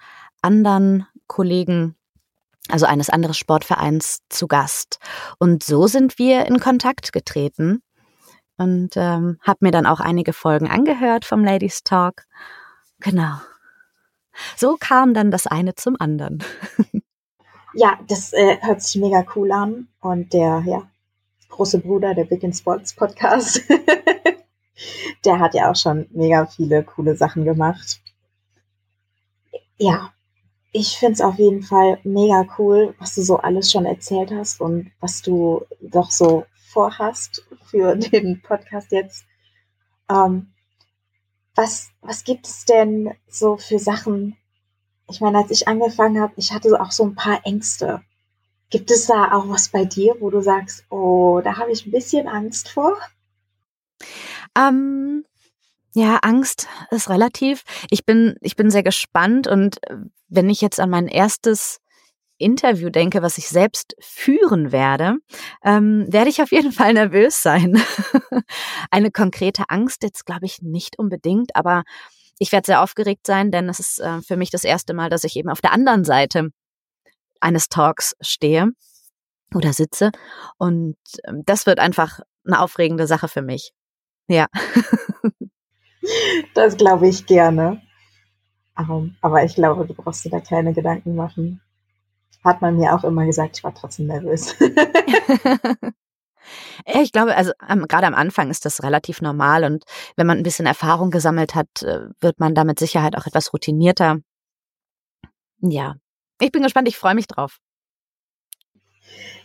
anderen 0.44 1.08
Kollegen, 1.26 1.96
also 2.70 2.86
eines 2.86 3.10
anderen 3.10 3.34
Sportvereins, 3.34 4.20
zu 4.30 4.48
Gast. 4.48 5.00
Und 5.40 5.64
so 5.64 5.88
sind 5.88 6.20
wir 6.20 6.46
in 6.46 6.60
Kontakt 6.60 7.12
getreten 7.14 7.82
und 8.60 8.92
ähm, 8.96 9.40
habe 9.42 9.60
mir 9.62 9.72
dann 9.72 9.86
auch 9.86 10.00
einige 10.00 10.34
Folgen 10.34 10.68
angehört 10.68 11.26
vom 11.26 11.44
Ladies 11.44 11.84
Talk. 11.84 12.26
Genau. 13.00 13.38
So 14.56 14.78
kam 14.80 15.14
dann 15.14 15.32
das 15.32 15.48
eine 15.48 15.76
zum 15.76 15.96
anderen. 16.00 16.44
ja, 17.74 17.98
das 18.08 18.34
äh, 18.34 18.58
hört 18.62 18.82
sich 18.82 19.02
mega 19.02 19.26
cool 19.36 19.52
an 19.52 19.88
und 20.02 20.34
der 20.34 20.64
ja, 20.66 20.84
große 21.50 21.80
Bruder, 21.80 22.14
der 22.14 22.26
Big 22.26 22.44
in 22.44 22.54
Sports 22.54 22.94
Podcast, 22.94 23.62
der 25.26 25.40
hat 25.40 25.54
ja 25.54 25.72
auch 25.72 25.76
schon 25.76 26.08
mega 26.12 26.46
viele 26.46 26.84
coole 26.84 27.16
Sachen 27.16 27.46
gemacht. 27.46 28.02
Ja, 29.78 30.12
ich 30.72 30.98
finde 30.98 31.14
es 31.14 31.22
auf 31.22 31.40
jeden 31.40 31.64
Fall 31.64 32.00
mega 32.04 32.46
cool, 32.58 32.94
was 33.00 33.16
du 33.16 33.22
so 33.22 33.38
alles 33.38 33.72
schon 33.72 33.86
erzählt 33.86 34.32
hast 34.32 34.62
und 34.62 34.92
was 35.00 35.22
du 35.22 35.66
doch 35.82 36.12
so 36.12 36.46
vorhast 36.70 37.46
für 37.70 37.96
den 37.96 38.42
Podcast 38.42 38.92
jetzt. 38.92 39.26
Ähm, 40.10 40.54
was, 41.56 41.90
was 42.02 42.24
gibt 42.24 42.48
es 42.48 42.66
denn 42.66 43.14
so 43.28 43.58
für 43.58 43.80
Sachen? 43.80 44.38
Ich 45.10 45.20
meine, 45.20 45.40
als 45.40 45.52
ich 45.52 45.68
angefangen 45.68 46.22
habe, 46.22 46.34
ich 46.38 46.54
hatte 46.54 46.80
auch 46.80 46.92
so 46.92 47.04
ein 47.04 47.16
paar 47.16 47.46
Ängste. 47.46 48.02
Gibt 48.70 48.92
es 48.92 49.08
da 49.08 49.34
auch 49.34 49.50
was 49.50 49.70
bei 49.70 49.84
dir, 49.84 50.16
wo 50.20 50.30
du 50.30 50.42
sagst, 50.42 50.86
oh, 50.90 51.42
da 51.44 51.58
habe 51.58 51.72
ich 51.72 51.86
ein 51.86 51.92
bisschen 51.92 52.28
Angst 52.28 52.70
vor? 52.70 52.98
Ähm, 54.56 55.26
ja, 55.94 56.18
Angst 56.22 56.68
ist 56.92 57.10
relativ. 57.10 57.64
Ich 57.90 58.06
bin, 58.06 58.36
ich 58.42 58.56
bin 58.56 58.70
sehr 58.70 58.84
gespannt 58.84 59.48
und 59.48 59.84
äh, 59.90 59.98
wenn 60.28 60.50
ich 60.50 60.62
jetzt 60.62 60.80
an 60.80 60.92
mein 60.92 61.08
erstes 61.08 61.82
Interview 62.40 62.90
denke, 62.90 63.22
was 63.22 63.38
ich 63.38 63.48
selbst 63.48 63.96
führen 64.00 64.72
werde, 64.72 65.16
ähm, 65.64 66.06
werde 66.10 66.30
ich 66.30 66.42
auf 66.42 66.52
jeden 66.52 66.72
Fall 66.72 66.94
nervös 66.94 67.44
sein. 67.44 67.82
Eine 68.92 69.12
konkrete 69.12 69.64
Angst 69.68 70.04
jetzt 70.04 70.26
glaube 70.26 70.46
ich 70.46 70.62
nicht 70.62 70.98
unbedingt, 70.98 71.56
aber 71.56 71.84
ich 72.40 72.52
werde 72.52 72.66
sehr 72.66 72.82
aufgeregt 72.82 73.28
sein, 73.28 73.52
denn 73.52 73.68
es 73.70 73.80
ist 73.80 74.00
äh, 74.00 74.22
für 74.22 74.38
mich 74.38 74.50
das 74.50 74.64
erste 74.64 74.94
Mal, 74.94 75.10
dass 75.10 75.26
ich 75.26 75.36
eben 75.36 75.50
auf 75.50 75.62
der 75.62 75.74
anderen 75.74 76.06
Seite 76.06 76.50
eines 77.42 77.68
Talks 77.70 78.16
stehe 78.22 78.70
oder 79.54 79.74
sitze. 79.74 80.12
Und 80.58 80.98
ähm, 81.26 81.44
das 81.46 81.66
wird 81.66 81.80
einfach 81.80 82.22
eine 82.46 82.62
aufregende 82.62 83.08
Sache 83.08 83.28
für 83.28 83.42
mich. 83.42 83.74
Ja. 84.28 84.48
Das 86.54 86.78
glaube 86.78 87.08
ich 87.08 87.26
gerne. 87.26 87.82
Aber 88.74 89.44
ich 89.44 89.56
glaube, 89.56 89.86
du 89.86 89.94
brauchst 89.94 90.24
dir 90.24 90.30
da 90.30 90.40
keine 90.40 90.74
Gedanken 90.74 91.16
machen. 91.16 91.62
Hat 92.44 92.62
man 92.62 92.78
mir 92.78 92.94
auch 92.94 93.04
immer 93.04 93.26
gesagt, 93.26 93.58
ich 93.58 93.64
war 93.64 93.74
trotzdem 93.74 94.08
nervös. 94.08 94.56
ich 96.86 97.12
glaube, 97.12 97.36
also 97.36 97.52
ähm, 97.68 97.86
gerade 97.88 98.08
am 98.08 98.16
Anfang 98.16 98.50
ist 98.50 98.66
das 98.66 98.82
relativ 98.84 99.22
normal 99.22 99.64
und 99.66 99.84
wenn 100.16 100.28
man 100.28 100.38
ein 100.38 100.44
bisschen 100.44 100.66
Erfahrung 100.66 101.12
gesammelt 101.12 101.56
hat, 101.56 101.84
äh, 101.84 102.08
wird 102.22 102.40
man 102.40 102.56
da 102.56 102.64
mit 102.64 102.80
Sicherheit 102.80 103.18
auch 103.18 103.26
etwas 103.26 103.54
routinierter. 103.54 104.20
Ja, 105.62 105.96
ich 106.40 106.52
bin 106.52 106.64
gespannt, 106.64 106.88
ich 106.88 106.98
freue 106.98 107.16
mich 107.16 107.28
drauf. 107.28 107.60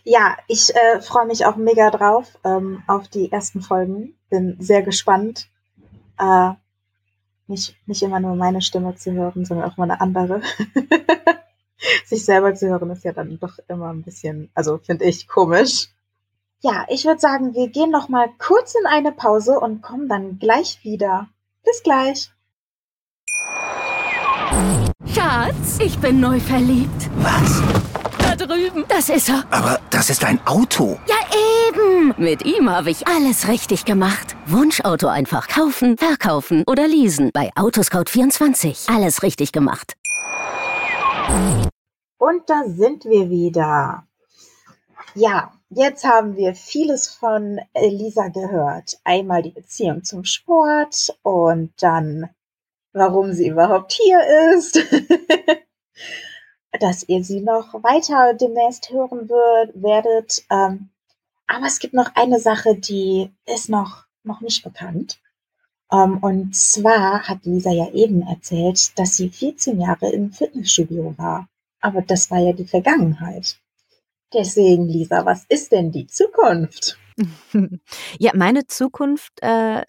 Ja, 0.04 0.36
ich 0.48 0.74
äh, 0.74 1.00
freue 1.00 1.26
mich 1.26 1.46
auch 1.46 1.56
mega 1.56 1.90
drauf 1.90 2.38
ähm, 2.44 2.82
auf 2.86 3.08
die 3.08 3.32
ersten 3.32 3.62
Folgen. 3.62 4.14
Bin 4.28 4.56
sehr 4.60 4.82
gespannt, 4.82 5.48
äh, 6.18 6.50
nicht, 7.46 7.76
nicht 7.86 8.02
immer 8.02 8.20
nur 8.20 8.36
meine 8.36 8.62
Stimme 8.62 8.94
zu 8.96 9.12
hören, 9.12 9.44
sondern 9.44 9.70
auch 9.70 9.76
mal 9.76 9.90
eine 9.90 10.00
andere. 10.00 10.40
Sich 12.06 12.24
selber 12.24 12.54
zu 12.54 12.68
hören 12.68 12.90
ist 12.90 13.04
ja 13.04 13.12
dann 13.12 13.38
doch 13.38 13.58
immer 13.68 13.92
ein 13.92 14.02
bisschen, 14.02 14.50
also 14.54 14.78
finde 14.78 15.04
ich 15.04 15.28
komisch. 15.28 15.88
Ja, 16.60 16.86
ich 16.88 17.04
würde 17.04 17.20
sagen, 17.20 17.54
wir 17.54 17.68
gehen 17.68 17.90
noch 17.90 18.08
mal 18.08 18.30
kurz 18.38 18.74
in 18.74 18.86
eine 18.86 19.12
Pause 19.12 19.60
und 19.60 19.82
kommen 19.82 20.08
dann 20.08 20.38
gleich 20.38 20.82
wieder. 20.82 21.28
Bis 21.62 21.82
gleich. 21.82 22.30
Schatz, 25.06 25.78
ich 25.80 25.98
bin 25.98 26.20
neu 26.20 26.40
verliebt. 26.40 27.10
Was? 27.16 27.62
Da 28.18 28.34
drüben. 28.36 28.84
Das 28.88 29.08
ist 29.10 29.28
er. 29.28 29.44
Aber 29.50 29.78
das 29.90 30.10
ist 30.10 30.24
ein 30.24 30.40
Auto. 30.46 30.98
Ja, 31.06 31.16
eben. 31.68 32.14
Mit 32.16 32.44
ihm 32.46 32.70
habe 32.70 32.90
ich 32.90 33.06
alles 33.06 33.48
richtig 33.48 33.84
gemacht. 33.84 34.34
Wunschauto 34.46 35.08
einfach 35.08 35.48
kaufen, 35.48 35.98
verkaufen 35.98 36.64
oder 36.66 36.88
leasen. 36.88 37.30
Bei 37.34 37.50
Autoscout24. 37.56 38.94
Alles 38.94 39.22
richtig 39.22 39.52
gemacht. 39.52 39.96
Und 42.18 42.48
da 42.48 42.64
sind 42.66 43.04
wir 43.04 43.30
wieder. 43.30 44.06
Ja, 45.14 45.52
jetzt 45.70 46.04
haben 46.04 46.36
wir 46.36 46.54
vieles 46.54 47.08
von 47.08 47.60
Elisa 47.72 48.28
gehört. 48.28 48.98
Einmal 49.04 49.42
die 49.42 49.50
Beziehung 49.50 50.04
zum 50.04 50.24
Sport 50.24 51.16
und 51.22 51.72
dann, 51.80 52.30
warum 52.92 53.32
sie 53.32 53.48
überhaupt 53.48 53.92
hier 53.92 54.20
ist. 54.54 54.78
Dass 56.80 57.08
ihr 57.08 57.22
sie 57.22 57.40
noch 57.40 57.72
weiter 57.84 58.34
demnächst 58.34 58.90
hören 58.90 59.28
wird, 59.28 59.80
werdet. 59.80 60.44
Ähm, 60.50 60.90
aber 61.46 61.66
es 61.66 61.78
gibt 61.78 61.94
noch 61.94 62.16
eine 62.16 62.40
Sache, 62.40 62.74
die 62.74 63.32
ist 63.46 63.68
noch, 63.68 64.04
noch 64.22 64.40
nicht 64.40 64.64
bekannt. 64.64 65.20
Um, 65.90 66.14
ähm, 66.14 66.18
und 66.22 66.56
zwar 66.56 67.22
hat 67.28 67.44
Lisa 67.44 67.70
ja 67.70 67.90
eben 67.92 68.22
erzählt, 68.22 68.98
dass 68.98 69.16
sie 69.16 69.28
14 69.28 69.80
Jahre 69.80 70.10
im 70.10 70.32
Fitnessstudio 70.32 71.14
war. 71.18 71.48
Aber 71.80 72.02
das 72.02 72.30
war 72.30 72.38
ja 72.38 72.52
die 72.52 72.66
Vergangenheit. 72.66 73.58
Deswegen, 74.32 74.88
Lisa, 74.88 75.24
was 75.24 75.44
ist 75.48 75.72
denn 75.72 75.92
die 75.92 76.06
Zukunft? 76.06 76.98
Ja, 78.18 78.32
meine 78.34 78.66
Zukunft 78.66 79.32
äh, 79.40 79.84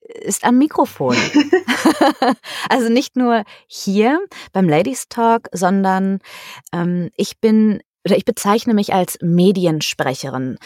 ist 0.00 0.44
am 0.44 0.58
Mikrofon. 0.58 1.14
also 2.68 2.88
nicht 2.88 3.16
nur 3.16 3.44
hier 3.66 4.20
beim 4.52 4.68
Ladies 4.68 5.08
Talk, 5.08 5.48
sondern 5.52 6.18
ähm, 6.72 7.10
ich 7.16 7.40
bin 7.40 7.82
oder 8.04 8.16
ich 8.16 8.24
bezeichne 8.24 8.74
mich 8.74 8.92
als 8.92 9.18
Mediensprecherin. 9.22 10.58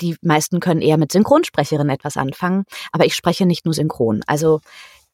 Die 0.00 0.16
meisten 0.22 0.60
können 0.60 0.82
eher 0.82 0.98
mit 0.98 1.12
Synchronsprecherin 1.12 1.88
etwas 1.88 2.16
anfangen, 2.16 2.64
aber 2.92 3.06
ich 3.06 3.14
spreche 3.14 3.46
nicht 3.46 3.64
nur 3.64 3.74
synchron. 3.74 4.22
Also 4.26 4.60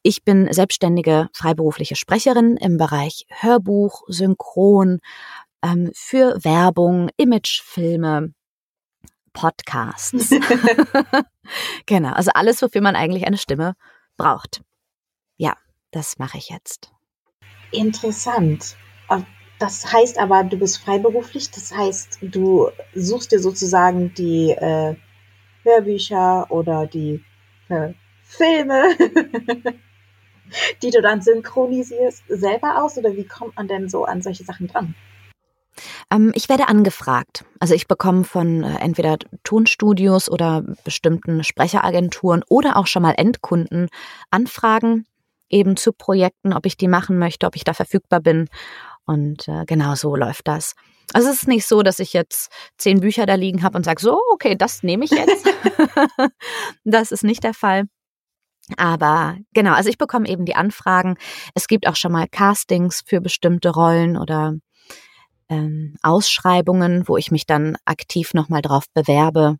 ich 0.03 0.23
bin 0.23 0.51
selbstständige 0.51 1.29
freiberufliche 1.33 1.95
Sprecherin 1.95 2.57
im 2.57 2.77
Bereich 2.77 3.25
Hörbuch, 3.29 4.03
Synchron, 4.07 4.99
ähm, 5.63 5.91
für 5.93 6.43
Werbung, 6.43 7.09
Imagefilme, 7.17 8.33
Podcasts. 9.33 10.29
genau, 11.85 12.11
also 12.13 12.31
alles, 12.33 12.61
wofür 12.61 12.81
man 12.81 12.95
eigentlich 12.95 13.25
eine 13.27 13.37
Stimme 13.37 13.73
braucht. 14.17 14.61
Ja, 15.37 15.55
das 15.91 16.17
mache 16.17 16.37
ich 16.37 16.49
jetzt. 16.49 16.91
Interessant. 17.71 18.75
Das 19.59 19.91
heißt 19.91 20.19
aber, 20.19 20.43
du 20.43 20.57
bist 20.57 20.77
freiberuflich, 20.77 21.49
das 21.51 21.75
heißt, 21.75 22.19
du 22.21 22.69
suchst 22.93 23.31
dir 23.31 23.39
sozusagen 23.39 24.13
die 24.13 24.51
äh, 24.51 24.95
Hörbücher 25.63 26.45
oder 26.49 26.85
die 26.85 27.23
äh, 27.69 27.93
Filme, 28.23 28.89
die 30.81 30.91
du 30.91 31.01
dann 31.01 31.21
synchronisierst, 31.21 32.23
selber 32.27 32.83
aus 32.83 32.97
oder 32.97 33.15
wie 33.15 33.25
kommt 33.25 33.55
man 33.55 33.67
denn 33.67 33.89
so 33.89 34.05
an 34.05 34.21
solche 34.21 34.43
Sachen 34.43 34.67
dran? 34.67 34.95
Ähm, 36.11 36.31
ich 36.35 36.49
werde 36.49 36.67
angefragt. 36.67 37.45
Also 37.59 37.73
ich 37.73 37.87
bekomme 37.87 38.23
von 38.23 38.63
äh, 38.63 38.79
entweder 38.79 39.17
Tonstudios 39.43 40.29
oder 40.29 40.63
bestimmten 40.83 41.43
Sprecheragenturen 41.43 42.43
oder 42.49 42.77
auch 42.77 42.87
schon 42.87 43.03
mal 43.03 43.15
Endkunden 43.17 43.89
Anfragen 44.31 45.05
eben 45.49 45.77
zu 45.77 45.93
Projekten, 45.93 46.53
ob 46.53 46.65
ich 46.65 46.77
die 46.77 46.87
machen 46.87 47.17
möchte, 47.17 47.47
ob 47.47 47.55
ich 47.55 47.63
da 47.63 47.73
verfügbar 47.73 48.19
bin. 48.19 48.49
Und 49.07 49.47
äh, 49.47 49.65
genau 49.65 49.95
so 49.95 50.15
läuft 50.15 50.47
das. 50.47 50.75
Also 51.13 51.29
es 51.29 51.43
ist 51.43 51.47
nicht 51.47 51.65
so, 51.65 51.81
dass 51.81 51.99
ich 51.99 52.13
jetzt 52.13 52.51
zehn 52.77 52.99
Bücher 52.99 53.25
da 53.25 53.35
liegen 53.35 53.63
habe 53.63 53.77
und 53.77 53.85
sage, 53.85 54.01
so, 54.01 54.19
okay, 54.33 54.55
das 54.55 54.83
nehme 54.83 55.05
ich 55.05 55.11
jetzt. 55.11 55.47
das 56.83 57.11
ist 57.11 57.23
nicht 57.23 57.43
der 57.43 57.53
Fall. 57.53 57.85
Aber 58.75 59.37
genau, 59.53 59.73
also 59.73 59.89
ich 59.89 59.97
bekomme 59.97 60.27
eben 60.27 60.43
die 60.43 60.55
Anfragen. 60.55 61.17
Es 61.55 61.67
gibt 61.67 61.87
auch 61.87 61.95
schon 61.95 62.11
mal 62.11 62.27
Castings 62.27 63.01
für 63.05 63.21
bestimmte 63.21 63.69
Rollen 63.69 64.17
oder 64.17 64.55
ähm, 65.47 65.95
Ausschreibungen, 66.03 67.07
wo 67.07 67.15
ich 67.15 67.31
mich 67.31 67.45
dann 67.45 67.77
aktiv 67.85 68.33
nochmal 68.33 68.61
drauf 68.61 68.83
bewerbe. 68.93 69.57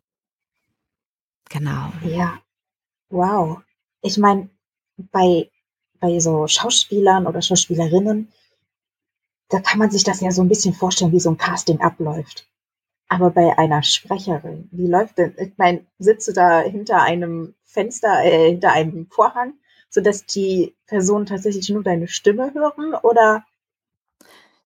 Genau. 1.48 1.90
Ja. 2.04 2.38
Wow. 3.08 3.62
Ich 4.02 4.18
meine, 4.18 4.50
bei, 4.98 5.50
bei 5.98 6.20
so 6.20 6.46
Schauspielern 6.46 7.26
oder 7.26 7.40
Schauspielerinnen 7.40 8.30
da 9.48 9.60
kann 9.60 9.78
man 9.78 9.90
sich 9.90 10.04
das 10.04 10.20
ja 10.20 10.30
so 10.30 10.42
ein 10.42 10.48
bisschen 10.48 10.74
vorstellen, 10.74 11.12
wie 11.12 11.20
so 11.20 11.30
ein 11.30 11.38
Casting 11.38 11.80
abläuft. 11.80 12.46
Aber 13.08 13.30
bei 13.30 13.56
einer 13.56 13.82
Sprecherin, 13.82 14.68
wie 14.70 14.86
läuft 14.86 15.16
denn? 15.16 15.34
Ich 15.38 15.52
meine, 15.56 15.86
sitzt 15.98 16.28
du 16.28 16.32
da 16.32 16.60
hinter 16.60 17.02
einem 17.02 17.54
Fenster, 17.64 18.22
äh, 18.22 18.50
hinter 18.50 18.72
einem 18.72 19.06
Vorhang, 19.10 19.54
sodass 19.88 20.26
die 20.26 20.76
Personen 20.86 21.24
tatsächlich 21.24 21.70
nur 21.70 21.82
deine 21.82 22.08
Stimme 22.08 22.52
hören 22.52 22.94
oder? 23.02 23.44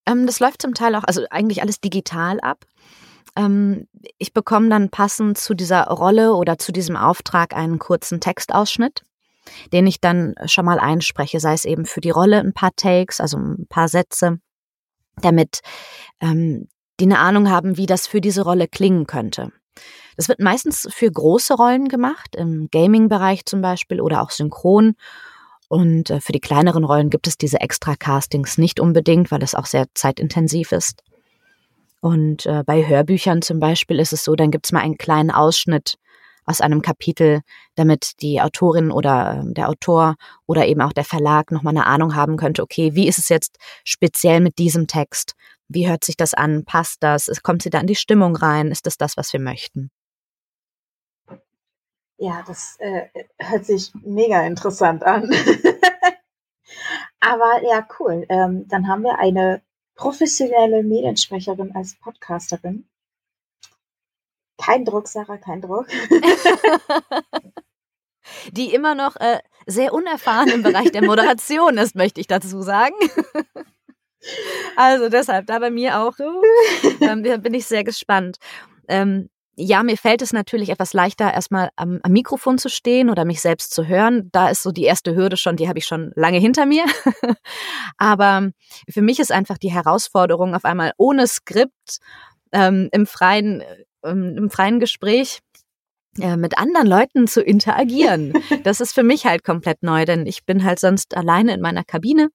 Ähm, 0.05 0.25
das 0.25 0.41
läuft 0.41 0.61
zum 0.61 0.73
Teil 0.73 0.95
auch, 0.95 1.05
also 1.05 1.23
eigentlich 1.29 1.61
alles 1.61 1.79
digital 1.79 2.41
ab. 2.41 2.65
Ähm, 3.37 3.87
ich 4.17 4.33
bekomme 4.33 4.67
dann 4.67 4.89
passend 4.89 5.37
zu 5.37 5.53
dieser 5.53 5.85
Rolle 5.85 6.33
oder 6.33 6.57
zu 6.57 6.73
diesem 6.73 6.97
Auftrag 6.97 7.55
einen 7.55 7.79
kurzen 7.79 8.19
Textausschnitt, 8.19 9.03
den 9.71 9.87
ich 9.87 10.01
dann 10.01 10.35
schon 10.47 10.65
mal 10.65 10.79
einspreche, 10.79 11.39
sei 11.39 11.53
es 11.53 11.63
eben 11.63 11.85
für 11.85 12.01
die 12.01 12.09
Rolle 12.09 12.39
ein 12.39 12.53
paar 12.53 12.75
Takes, 12.75 13.21
also 13.21 13.37
ein 13.37 13.67
paar 13.69 13.87
Sätze 13.87 14.39
damit 15.21 15.61
ähm, 16.19 16.67
die 16.99 17.05
eine 17.05 17.19
Ahnung 17.19 17.49
haben, 17.49 17.77
wie 17.77 17.85
das 17.85 18.07
für 18.07 18.21
diese 18.21 18.43
Rolle 18.43 18.67
klingen 18.67 19.07
könnte. 19.07 19.51
Das 20.15 20.29
wird 20.29 20.39
meistens 20.39 20.87
für 20.91 21.11
große 21.11 21.55
Rollen 21.55 21.87
gemacht, 21.87 22.35
im 22.35 22.69
Gaming-Bereich 22.71 23.45
zum 23.45 23.61
Beispiel 23.61 23.99
oder 23.99 24.21
auch 24.21 24.29
synchron. 24.29 24.95
Und 25.69 26.11
äh, 26.11 26.21
für 26.21 26.33
die 26.33 26.39
kleineren 26.39 26.83
Rollen 26.83 27.09
gibt 27.09 27.25
es 27.25 27.37
diese 27.37 27.59
Extra-Castings 27.59 28.57
nicht 28.59 28.79
unbedingt, 28.79 29.31
weil 29.31 29.41
es 29.41 29.55
auch 29.55 29.65
sehr 29.65 29.87
zeitintensiv 29.95 30.71
ist. 30.71 31.01
Und 31.99 32.45
äh, 32.45 32.63
bei 32.65 32.85
Hörbüchern 32.85 33.41
zum 33.41 33.59
Beispiel 33.59 33.99
ist 33.99 34.13
es 34.13 34.23
so, 34.23 34.35
dann 34.35 34.51
gibt 34.51 34.65
es 34.65 34.71
mal 34.71 34.81
einen 34.81 34.97
kleinen 34.97 35.31
Ausschnitt 35.31 35.95
aus 36.45 36.61
einem 36.61 36.81
Kapitel, 36.81 37.41
damit 37.75 38.21
die 38.21 38.41
Autorin 38.41 38.91
oder 38.91 39.39
ähm, 39.39 39.53
der 39.53 39.69
Autor 39.69 40.15
oder 40.45 40.67
eben 40.67 40.81
auch 40.81 40.93
der 40.93 41.05
Verlag 41.05 41.51
nochmal 41.51 41.75
eine 41.75 41.85
Ahnung 41.85 42.15
haben 42.15 42.37
könnte, 42.37 42.63
okay, 42.63 42.95
wie 42.95 43.07
ist 43.07 43.17
es 43.17 43.29
jetzt 43.29 43.57
speziell 43.83 44.39
mit 44.39 44.57
diesem 44.57 44.87
Text? 44.87 45.35
Wie 45.67 45.87
hört 45.87 46.03
sich 46.03 46.17
das 46.17 46.33
an? 46.33 46.65
Passt 46.65 47.01
das? 47.01 47.29
Kommt 47.41 47.63
sie 47.63 47.69
da 47.69 47.79
in 47.79 47.87
die 47.87 47.95
Stimmung 47.95 48.35
rein? 48.35 48.71
Ist 48.71 48.85
das 48.85 48.97
das, 48.97 49.17
was 49.17 49.33
wir 49.33 49.39
möchten? 49.39 49.89
Ja, 52.17 52.43
das 52.45 52.77
äh, 52.79 53.07
hört 53.39 53.65
sich 53.65 53.91
mega 54.03 54.45
interessant 54.45 55.03
an. 55.03 55.29
Aber 57.19 57.61
ja, 57.63 57.87
cool. 57.99 58.25
Ähm, 58.29 58.67
dann 58.67 58.87
haben 58.87 59.03
wir 59.03 59.19
eine 59.19 59.61
professionelle 59.95 60.83
Mediensprecherin 60.83 61.75
als 61.75 61.95
Podcasterin. 61.99 62.87
Kein 64.63 64.85
Druck, 64.85 65.07
Sarah, 65.07 65.37
kein 65.37 65.61
Druck. 65.61 65.87
Die 68.51 68.73
immer 68.73 68.95
noch 68.95 69.17
äh, 69.17 69.39
sehr 69.65 69.93
unerfahren 69.93 70.49
im 70.49 70.63
Bereich 70.63 70.91
der 70.91 71.03
Moderation 71.03 71.77
ist, 71.77 71.95
möchte 71.95 72.21
ich 72.21 72.27
dazu 72.27 72.61
sagen. 72.61 72.95
Also 74.77 75.09
deshalb, 75.09 75.47
da 75.47 75.59
bei 75.59 75.69
mir 75.69 75.99
auch, 75.99 76.13
ähm, 77.01 77.23
bin 77.41 77.53
ich 77.53 77.65
sehr 77.65 77.83
gespannt. 77.83 78.37
Ähm, 78.87 79.29
ja, 79.55 79.83
mir 79.83 79.97
fällt 79.97 80.21
es 80.21 80.33
natürlich 80.33 80.69
etwas 80.69 80.93
leichter, 80.93 81.33
erstmal 81.33 81.69
am, 81.75 81.99
am, 82.01 82.11
Mikrofon 82.13 82.57
zu 82.57 82.69
stehen 82.69 83.09
oder 83.09 83.25
mich 83.25 83.41
selbst 83.41 83.73
zu 83.73 83.85
hören. 83.85 84.29
Da 84.31 84.49
ist 84.49 84.63
so 84.63 84.71
die 84.71 84.83
erste 84.83 85.13
Hürde 85.13 85.35
schon, 85.35 85.57
die 85.57 85.67
habe 85.67 85.77
ich 85.77 85.85
schon 85.85 86.13
lange 86.15 86.39
hinter 86.39 86.65
mir. 86.65 86.85
Aber 87.97 88.51
für 88.89 89.01
mich 89.01 89.19
ist 89.19 89.33
einfach 89.33 89.57
die 89.57 89.73
Herausforderung, 89.73 90.55
auf 90.55 90.63
einmal 90.65 90.93
ohne 90.97 91.27
Skript 91.27 91.99
ähm, 92.53 92.87
im 92.93 93.05
freien 93.05 93.61
ähm, 94.03 94.35
im 94.37 94.49
freien 94.49 94.79
Gespräch 94.79 95.39
äh, 96.19 96.37
mit 96.37 96.57
anderen 96.57 96.87
Leuten 96.87 97.27
zu 97.27 97.41
interagieren. 97.41 98.33
Das 98.63 98.81
ist 98.81 98.93
für 98.93 99.03
mich 99.03 99.25
halt 99.25 99.43
komplett 99.43 99.83
neu, 99.83 100.05
denn 100.05 100.25
ich 100.25 100.45
bin 100.45 100.63
halt 100.63 100.79
sonst 100.79 101.17
alleine 101.17 101.53
in 101.53 101.61
meiner 101.61 101.83
Kabine 101.83 102.29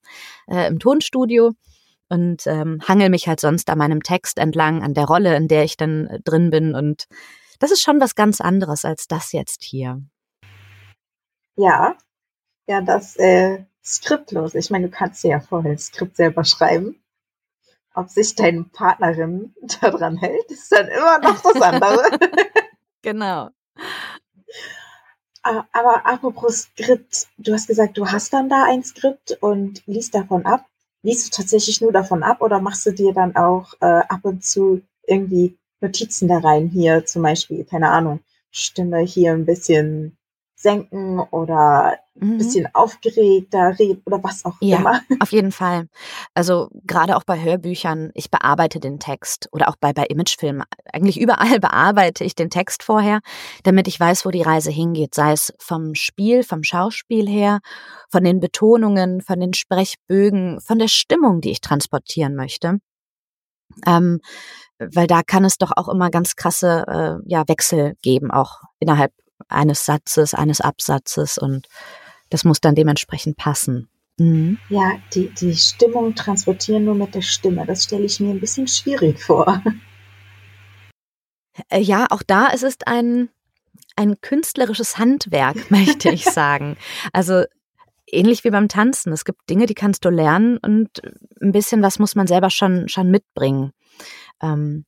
äh, 0.49 0.67
im 0.67 0.79
Tonstudio 0.79 1.53
und 2.09 2.47
ähm, 2.47 2.81
hangel 2.87 3.09
mich 3.09 3.29
halt 3.29 3.41
sonst 3.41 3.71
an 3.71 3.79
meinem 3.79 4.03
Text 4.03 4.39
entlang, 4.39 4.83
an 4.83 4.95
der 4.95 5.05
Rolle, 5.05 5.37
in 5.37 5.49
der 5.49 5.65
ich 5.65 5.77
dann 5.77 6.07
äh, 6.07 6.21
drin 6.25 6.51
bin. 6.51 6.75
Und 6.75 7.05
das 7.61 7.71
ist 7.71 7.83
schon 7.83 8.01
was 8.01 8.15
ganz 8.15 8.41
anderes 8.41 8.85
als 8.85 9.07
das 9.07 9.33
jetzt 9.33 9.63
hier. 9.63 10.03
Ja, 11.57 11.97
ja, 12.67 12.81
das 12.81 13.17
äh, 13.17 13.65
skriptlos. 13.85 14.55
Ich 14.55 14.71
meine, 14.71 14.89
du 14.89 14.91
kannst 14.91 15.25
ja 15.25 15.41
vorher 15.41 15.79
Skript 15.79 16.17
selber 16.17 16.45
schreiben 16.45 16.97
ob 17.99 18.09
sich 18.11 18.35
deine 18.35 18.65
Partnerin 18.65 19.55
daran 19.81 20.17
hält, 20.17 20.51
ist 20.51 20.71
dann 20.71 20.89
immer 20.89 21.19
noch 21.19 21.41
das 21.41 21.61
andere. 21.61 22.19
genau. 23.03 23.51
Aber 25.43 26.07
apropos 26.07 26.63
Skript, 26.63 27.29
du 27.39 27.55
hast 27.55 27.69
gesagt, 27.69 27.97
du 27.97 28.07
hast 28.07 28.33
dann 28.33 28.49
da 28.49 28.65
ein 28.65 28.85
Skript 28.85 29.39
und 29.41 29.83
liest 29.87 30.15
davon 30.15 30.45
ab. 30.45 30.67
Liest 31.03 31.27
du 31.27 31.37
tatsächlich 31.43 31.81
nur 31.81 31.93
davon 31.93 32.23
ab 32.23 32.43
oder 32.43 32.61
machst 32.61 32.85
du 32.85 32.93
dir 32.93 33.15
dann 33.15 33.35
auch 33.35 33.73
äh, 33.81 33.87
ab 33.87 34.21
und 34.23 34.45
zu 34.45 34.83
irgendwie 35.07 35.57
Notizen 35.81 36.29
da 36.29 36.39
rein? 36.39 36.69
Hier 36.69 37.07
zum 37.07 37.23
Beispiel, 37.23 37.65
keine 37.65 37.89
Ahnung, 37.91 38.21
Stimme 38.51 38.99
hier 39.01 39.33
ein 39.33 39.47
bisschen 39.47 40.18
senken 40.61 41.21
oder 41.21 41.99
ein 42.21 42.31
Mhm. 42.31 42.39
bisschen 42.39 42.69
aufgeregter 42.75 43.79
reden 43.79 44.03
oder 44.05 44.23
was 44.25 44.45
auch 44.45 44.55
Ja, 44.61 44.79
immer. 44.79 45.01
auf 45.23 45.31
jeden 45.31 45.53
Fall. 45.53 45.87
Also 46.35 46.69
gerade 46.85 47.17
auch 47.17 47.23
bei 47.23 47.41
Hörbüchern, 47.41 48.11
ich 48.15 48.29
bearbeite 48.29 48.81
den 48.81 48.99
Text 48.99 49.49
oder 49.53 49.69
auch 49.69 49.77
bei, 49.79 49.93
bei 49.93 50.05
Imagefilmen. 50.07 50.65
Eigentlich 50.93 51.21
überall 51.21 51.61
bearbeite 51.61 52.25
ich 52.25 52.35
den 52.35 52.51
Text 52.51 52.83
vorher, 52.83 53.21
damit 53.63 53.87
ich 53.87 54.01
weiß, 54.01 54.27
wo 54.27 54.31
die 54.33 54.43
Reise 54.43 54.73
hingeht. 54.73 55.15
Sei 55.15 55.31
es 55.31 55.55
vom 55.61 55.95
Spiel, 55.95 56.43
vom 56.43 56.65
Schauspiel 56.65 57.29
her, 57.29 57.61
von 58.11 58.25
den 58.25 58.41
Betonungen, 58.41 59.21
von 59.21 59.39
den 59.39 59.55
Sprechbögen, 59.55 60.61
von 60.61 60.81
der 60.81 60.89
Stimmung, 60.89 61.41
die 61.41 61.53
ich 61.53 61.61
transportieren 61.61 62.35
möchte. 62.35 62.79
Ähm, 63.87 64.21
weil 64.81 65.07
da 65.07 65.23
kann 65.23 65.45
es 65.45 65.57
doch 65.59 65.71
auch 65.77 65.89
immer 65.89 66.11
ganz 66.11 66.35
krasse 66.35 66.85
äh, 66.89 67.31
ja, 67.31 67.45
Wechsel 67.47 67.95
geben, 68.03 68.33
auch 68.33 68.63
innerhalb 68.81 69.13
eines 69.49 69.85
Satzes, 69.85 70.35
eines 70.35 70.61
Absatzes 70.61 71.39
und 71.39 71.69
das 72.31 72.45
muss 72.45 72.61
dann 72.61 72.75
dementsprechend 72.75 73.37
passen. 73.37 73.89
Mhm. 74.19 74.59
Ja, 74.69 74.99
die, 75.15 75.29
die 75.31 75.57
Stimmung 75.57 76.15
transportieren 76.15 76.85
nur 76.85 76.95
mit 76.95 77.15
der 77.15 77.23
Stimme. 77.23 77.65
Das 77.67 77.85
stelle 77.85 78.05
ich 78.05 78.21
mir 78.21 78.31
ein 78.31 78.41
bisschen 78.41 78.67
schwierig 78.67 79.23
vor. 79.23 79.63
Äh, 81.69 81.81
Ja, 81.81 82.07
auch 82.11 82.23
da 82.23 82.49
es 82.53 82.63
ist 82.63 82.87
ein, 82.87 83.31
ein 83.97 84.21
künstlerisches 84.21 84.99
Handwerk, 84.99 85.71
möchte 85.71 86.11
ich 86.11 86.25
sagen. 86.25 86.77
Also 87.13 87.45
ähnlich 88.07 88.45
wie 88.45 88.51
beim 88.51 88.69
Tanzen. 88.69 89.13
Es 89.13 89.25
gibt 89.25 89.49
Dinge, 89.49 89.67
die 89.67 89.75
kannst 89.75 90.05
du 90.05 90.11
lernen 90.11 90.59
und 90.59 91.01
ein 91.41 91.53
bisschen 91.53 91.83
was 91.83 91.99
muss 91.99 92.15
man 92.15 92.27
selber 92.27 92.51
schon, 92.51 92.89
schon 92.89 93.11
mitbringen. 93.11 93.73
Ähm, 94.43 94.85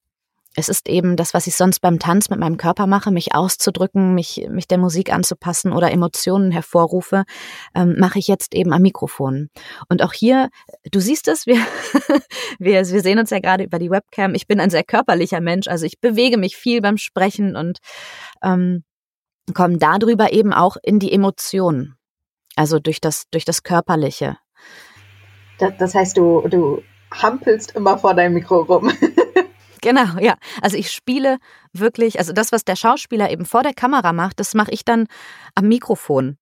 es 0.57 0.69
ist 0.69 0.89
eben 0.89 1.17
das, 1.17 1.33
was 1.33 1.47
ich 1.47 1.55
sonst 1.55 1.81
beim 1.81 2.01
Tanz 2.01 2.29
mit 2.29 2.41
meinem 2.41 2.57
Körper 2.57 2.87
mache, 2.87 3.13
mich 3.13 3.35
auszudrücken, 3.35 4.15
mich, 4.15 4.47
mich 4.51 4.67
der 4.67 4.79
Musik 4.79 5.13
anzupassen 5.13 5.73
oder 5.73 5.93
Emotionen 5.93 6.51
hervorrufe, 6.51 7.25
ähm, 7.75 7.97
mache 7.99 8.19
ich 8.19 8.27
jetzt 8.27 8.55
eben 8.55 8.73
am 8.73 8.83
Mikrofon. 8.83 9.49
Und 9.89 10.03
auch 10.03 10.13
hier, 10.13 10.51
du 10.91 10.99
siehst 10.99 11.29
es, 11.29 11.47
wir, 11.47 11.57
wir, 12.59 12.81
wir 12.81 13.01
sehen 13.01 13.21
uns 13.21 13.31
ja 13.31 13.39
gerade 13.39 13.63
über 13.63 13.79
die 13.79 13.91
Webcam. 13.91 14.35
Ich 14.35 14.49
bin 14.49 14.59
ein 14.59 14.71
sehr 14.71 14.83
körperlicher 14.83 15.41
Mensch, 15.41 15.69
also 15.69 15.87
ich 15.87 16.01
bewege 16.01 16.37
mich 16.37 16.57
viel 16.57 16.81
beim 16.81 16.97
Sprechen 16.97 17.55
und 17.55 17.79
ähm, 18.43 18.83
komme 19.55 19.79
darüber 19.79 20.33
eben 20.33 20.53
auch 20.53 20.77
in 20.83 20.99
die 20.99 21.13
Emotionen. 21.13 21.95
Also 22.57 22.81
durch 22.81 23.01
das, 23.01 23.27
durch 23.31 23.45
das 23.45 23.63
Körperliche. 23.63 24.37
Das, 25.59 25.73
das 25.79 25.95
heißt, 25.95 26.17
du, 26.17 26.49
du 26.49 26.83
hampelst 27.13 27.77
immer 27.77 27.99
vor 27.99 28.15
deinem 28.15 28.35
Mikro 28.35 28.63
rum. 28.63 28.91
Genau, 29.83 30.19
ja. 30.21 30.37
Also 30.61 30.77
ich 30.77 30.91
spiele 30.91 31.39
wirklich, 31.73 32.19
also 32.19 32.33
das, 32.33 32.53
was 32.53 32.65
der 32.65 32.77
Schauspieler 32.77 33.31
eben 33.31 33.47
vor 33.47 33.63
der 33.63 33.73
Kamera 33.73 34.13
macht, 34.13 34.39
das 34.41 34.55
mache 34.55 34.71
ich 34.73 34.85
dann 34.85 35.07
am 35.55 35.69
Mikrofon. 35.69 36.37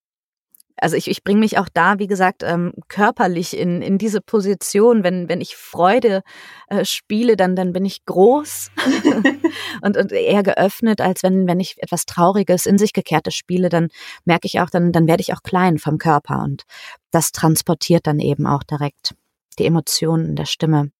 Also 0.80 0.96
ich, 0.96 1.08
ich 1.08 1.24
bringe 1.24 1.40
mich 1.40 1.58
auch 1.58 1.68
da, 1.68 1.98
wie 1.98 2.06
gesagt, 2.06 2.42
ähm, 2.44 2.72
körperlich 2.88 3.56
in, 3.56 3.82
in 3.82 3.98
diese 3.98 4.20
Position. 4.20 5.02
Wenn, 5.02 5.28
wenn 5.28 5.40
ich 5.40 5.56
Freude 5.56 6.22
äh, 6.68 6.84
spiele, 6.84 7.36
dann, 7.36 7.56
dann 7.56 7.72
bin 7.72 7.84
ich 7.84 8.04
groß 8.04 8.70
und, 9.82 9.96
und 9.96 10.12
eher 10.12 10.42
geöffnet, 10.42 11.00
als 11.00 11.22
wenn, 11.22 11.48
wenn 11.48 11.58
ich 11.58 11.82
etwas 11.82 12.06
Trauriges, 12.06 12.66
in 12.66 12.78
sich 12.78 12.92
gekehrtes 12.92 13.34
spiele, 13.34 13.68
dann 13.68 13.88
merke 14.24 14.46
ich 14.46 14.60
auch, 14.60 14.70
dann, 14.70 14.92
dann 14.92 15.08
werde 15.08 15.20
ich 15.20 15.32
auch 15.32 15.42
klein 15.42 15.78
vom 15.78 15.98
Körper. 15.98 16.42
Und 16.44 16.62
das 17.10 17.32
transportiert 17.32 18.06
dann 18.06 18.20
eben 18.20 18.46
auch 18.46 18.62
direkt 18.62 19.14
die 19.58 19.66
Emotionen 19.66 20.26
in 20.26 20.36
der 20.36 20.46
Stimme. 20.46 20.90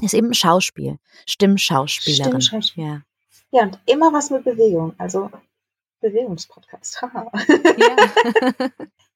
Ist 0.00 0.14
eben 0.14 0.34
Schauspiel, 0.34 0.98
Stimmschauspielerin. 1.26 2.40
Stimmschauspiel. 2.40 2.84
Ja. 2.84 3.02
Ja, 3.50 3.62
und 3.62 3.78
immer 3.86 4.12
was 4.12 4.30
mit 4.30 4.44
Bewegung. 4.44 4.94
Also 4.98 5.30
Bewegungspodcast. 6.00 7.02
Ja. 7.78 8.68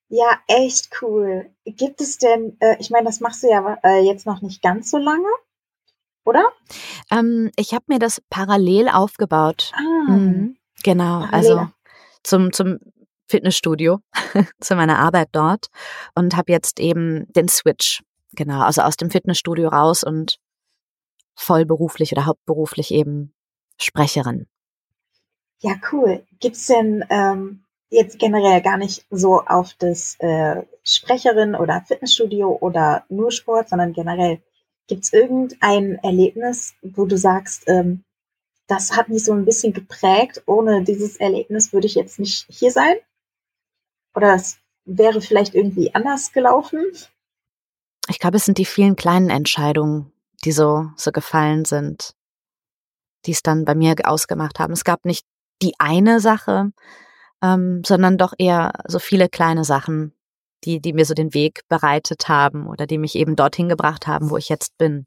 ja, 0.09 0.39
echt 0.49 0.91
cool. 1.03 1.51
Gibt 1.65 2.01
es 2.01 2.19
denn, 2.19 2.57
äh, 2.61 2.77
ich 2.81 2.91
meine, 2.91 3.05
das 3.07 3.21
machst 3.21 3.43
du 3.43 3.49
ja 3.49 3.79
äh, 3.85 4.01
jetzt 4.01 4.27
noch 4.27 4.41
nicht 4.43 4.63
ganz 4.63 4.91
so 4.91 4.99
lange, 4.99 5.29
oder? 6.25 6.51
ähm, 7.11 7.51
ich 7.57 7.75
habe 7.75 7.85
mir 7.89 7.99
das 7.99 8.21
parallel 8.31 8.89
aufgebaut. 8.89 9.73
Ah, 9.75 10.11
Mhm. 10.11 10.57
Genau, 10.83 11.21
Parallel. 11.21 11.33
also 11.59 11.69
zum, 12.23 12.53
zum 12.53 12.79
Fitnessstudio, 13.29 14.01
zu 14.61 14.75
meiner 14.75 14.99
Arbeit 14.99 15.29
dort 15.33 15.67
und 16.15 16.37
habe 16.37 16.51
jetzt 16.53 16.81
eben 16.81 17.31
den 17.35 17.49
Switch, 17.49 18.03
genau, 18.33 18.63
also 18.63 18.81
aus 18.83 18.97
dem 18.97 19.11
Fitnessstudio 19.11 19.69
raus 19.69 20.03
und 20.03 20.39
vollberuflich 21.41 22.13
oder 22.13 22.27
hauptberuflich 22.27 22.93
eben 22.93 23.33
Sprecherin. 23.79 24.47
Ja, 25.61 25.75
cool. 25.91 26.25
Gibt's 26.39 26.67
denn 26.67 27.05
ähm, 27.09 27.65
jetzt 27.89 28.19
generell 28.19 28.61
gar 28.61 28.77
nicht 28.77 29.07
so 29.11 29.41
auf 29.41 29.75
das 29.79 30.17
äh, 30.21 30.63
Sprecherin 30.85 31.55
oder 31.55 31.83
Fitnessstudio 31.87 32.59
oder 32.61 33.05
nur 33.09 33.31
Sport, 33.31 33.69
sondern 33.69 33.93
generell, 33.93 34.41
gibt's 34.87 35.13
irgendein 35.13 35.97
Erlebnis, 35.97 36.75
wo 36.83 37.07
du 37.07 37.17
sagst, 37.17 37.65
ähm, 37.69 38.05
das 38.67 38.97
hat 38.97 39.09
mich 39.09 39.25
so 39.25 39.33
ein 39.33 39.45
bisschen 39.45 39.73
geprägt, 39.73 40.43
ohne 40.47 40.85
dieses 40.85 41.17
Erlebnis 41.17 41.73
würde 41.73 41.87
ich 41.87 41.95
jetzt 41.95 42.19
nicht 42.19 42.47
hier 42.49 42.71
sein? 42.71 42.97
Oder 44.15 44.35
es 44.35 44.59
wäre 44.85 45.21
vielleicht 45.21 45.55
irgendwie 45.55 45.95
anders 45.95 46.33
gelaufen? 46.33 46.85
Ich 48.09 48.19
glaube, 48.19 48.37
es 48.37 48.45
sind 48.45 48.59
die 48.59 48.65
vielen 48.65 48.97
kleinen 48.97 49.31
Entscheidungen, 49.31 50.13
die 50.45 50.53
so, 50.53 50.91
so 50.97 51.13
gefallen 51.13 51.65
sind, 51.65 52.15
die 53.27 53.33
es 53.33 53.43
dann 53.43 53.65
bei 53.65 53.75
mir 53.75 53.95
ausgemacht 54.05 54.59
haben. 54.59 54.73
Es 54.73 54.85
gab 54.85 55.05
nicht 55.05 55.27
die 55.63 55.75
eine 55.79 56.21
Sache, 56.21 56.73
ähm, 57.43 57.83
sondern 57.85 58.19
doch 58.19 58.33
eher 58.39 58.73
so 58.87 58.99
viele 58.99 59.29
kleine 59.29 59.65
Sachen, 59.65 60.15
die, 60.65 60.81
die 60.81 60.93
mir 60.93 61.05
so 61.05 61.15
den 61.15 61.35
Weg 61.35 61.63
bereitet 61.69 62.29
haben 62.29 62.67
oder 62.67 62.87
die 62.87 62.99
mich 62.99 63.15
eben 63.15 63.37
dorthin 63.37 63.69
gebracht 63.69 64.07
haben, 64.07 64.31
wo 64.31 64.37
ich 64.37 64.49
jetzt 64.49 64.77
bin. 64.79 65.07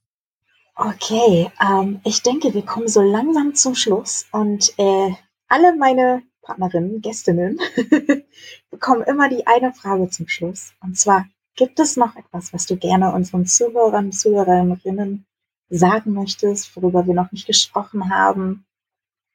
Okay, 0.75 1.51
ähm, 1.61 2.01
ich 2.03 2.23
denke, 2.23 2.53
wir 2.53 2.65
kommen 2.65 2.87
so 2.87 3.01
langsam 3.01 3.53
zum 3.53 3.75
Schluss 3.75 4.25
und 4.31 4.73
äh, 4.77 5.13
alle 5.47 5.75
meine 5.75 6.23
Partnerinnen, 6.41 7.01
Gästinnen 7.01 7.59
bekommen 8.71 9.03
immer 9.03 9.29
die 9.29 9.45
eine 9.45 9.71
Frage 9.71 10.09
zum 10.09 10.27
Schluss. 10.27 10.73
Und 10.81 10.97
zwar, 10.97 11.25
gibt 11.55 11.79
es 11.79 11.97
noch 11.97 12.15
etwas, 12.15 12.53
was 12.53 12.65
du 12.65 12.77
gerne 12.77 13.13
unseren 13.13 13.45
Zuhörern, 13.45 14.11
Zuhörerinnen 14.11 15.25
sagen 15.69 16.13
möchtest, 16.13 16.75
worüber 16.75 17.05
wir 17.07 17.13
noch 17.13 17.31
nicht 17.31 17.47
gesprochen 17.47 18.09
haben? 18.09 18.65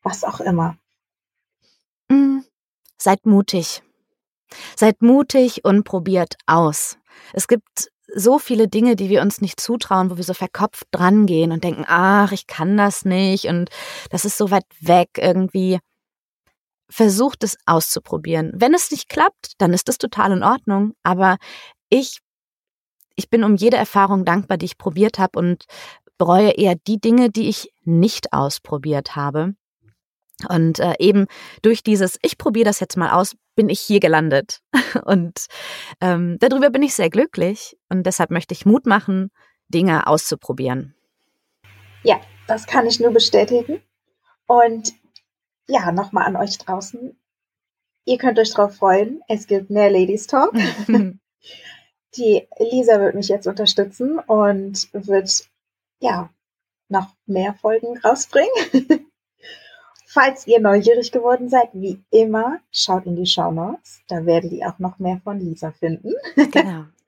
Was 0.03 0.25
auch 0.25 0.41
immer. 0.41 0.77
Mm, 2.09 2.41
Seid 2.97 3.27
mutig. 3.27 3.83
Seid 4.77 5.03
mutig 5.03 5.65
und 5.65 5.85
probiert 5.85 6.37
aus. 6.47 6.99
Es 7.33 7.47
gibt 7.49 7.91
so 8.15 8.39
viele 8.39 8.69
Dinge, 8.69 8.97
die 8.97 9.11
wir 9.11 9.23
uns 9.23 9.41
nicht 9.41 9.61
zutrauen, 9.61 10.11
wo 10.11 10.17
wir 10.17 10.25
so 10.25 10.35
verkopft 10.35 10.87
drangehen 10.91 11.53
und 11.53 11.63
denken, 11.63 11.85
ach, 11.87 12.33
ich 12.33 12.47
kann 12.47 12.77
das 12.77 13.05
nicht 13.05 13.47
und 13.47 13.71
das 14.11 14.25
ist 14.25 14.39
so 14.39 14.51
weit 14.51 14.65
weg 14.81 15.11
irgendwie. 15.17 15.79
Versucht 16.91 17.45
es 17.45 17.59
auszuprobieren. 17.67 18.53
Wenn 18.55 18.73
es 18.73 18.91
nicht 18.91 19.11
klappt, 19.11 19.53
dann 19.59 19.75
ist 19.75 19.89
das 19.89 19.99
total 19.99 20.33
in 20.33 20.43
Ordnung. 20.43 20.95
Aber 21.03 21.37
ich, 21.91 22.21
ich 23.17 23.31
bin 23.31 23.45
um 23.45 23.57
jede 23.57 23.77
Erfahrung 23.77 24.25
dankbar, 24.25 24.59
die 24.59 24.67
ich 24.67 24.79
probiert 24.79 25.19
habe 25.19 25.39
und 25.39 25.65
bereue 26.19 26.51
eher 26.51 26.75
die 26.75 27.01
Dinge, 27.01 27.31
die 27.31 27.49
ich 27.49 27.73
nicht 27.85 28.33
ausprobiert 28.33 29.17
habe. 29.17 29.55
Und 30.49 30.79
äh, 30.79 30.95
eben 30.99 31.27
durch 31.63 31.83
dieses, 31.83 32.19
ich 32.23 32.39
probiere 32.39 32.67
das 32.67 32.79
jetzt 32.81 32.97
mal 32.97 33.11
aus, 33.11 33.35
bin 33.57 33.69
ich 33.69 33.81
hier 33.81 33.99
gelandet. 33.99 34.61
Und 35.05 35.47
ähm, 36.01 36.37
darüber 36.39 36.71
bin 36.71 36.85
ich 36.85 36.95
sehr 36.95 37.11
glücklich. 37.11 37.77
Und 37.89 38.05
deshalb 38.05 38.31
möchte 38.31 38.55
ich 38.55 38.65
Mut 38.65 38.87
machen, 38.87 39.33
Dinge 39.67 40.07
auszuprobieren. 40.07 40.95
Ja, 42.05 42.21
das 42.47 42.67
kann 42.67 42.87
ich 42.87 43.01
nur 43.01 43.11
bestätigen. 43.11 43.83
Und 44.47 44.93
ja, 45.67 45.91
nochmal 45.91 46.27
an 46.27 46.37
euch 46.37 46.57
draußen. 46.59 47.19
Ihr 48.05 48.19
könnt 48.19 48.39
euch 48.39 48.55
drauf 48.55 48.77
freuen. 48.77 49.21
Es 49.27 49.49
gibt 49.49 49.71
mehr 49.71 49.91
Ladies 49.91 50.29
Talk. 50.29 50.55
Die 52.17 52.47
Lisa 52.59 53.01
wird 53.01 53.15
mich 53.15 53.29
jetzt 53.29 53.47
unterstützen 53.47 54.19
und 54.19 54.89
wird 54.93 55.49
ja 56.01 56.31
noch 56.89 57.09
mehr 57.27 57.55
Folgen 57.55 57.99
rausbringen. 57.99 58.51
Falls 60.07 60.47
ihr 60.47 60.59
neugierig 60.59 61.13
geworden 61.13 61.51
seid, 61.51 61.69
wie 61.75 62.03
immer, 62.11 62.61
schaut 62.73 63.05
in 63.05 63.15
die 63.15 63.27
Show 63.27 63.51
Notes. 63.51 64.01
Da 64.09 64.25
werdet 64.25 64.53
ihr 64.53 64.67
auch 64.67 64.79
noch 64.79 64.99
mehr 64.99 65.21
von 65.23 65.39
Lisa 65.39 65.71
finden. 65.73 66.15
genau. 66.51 66.85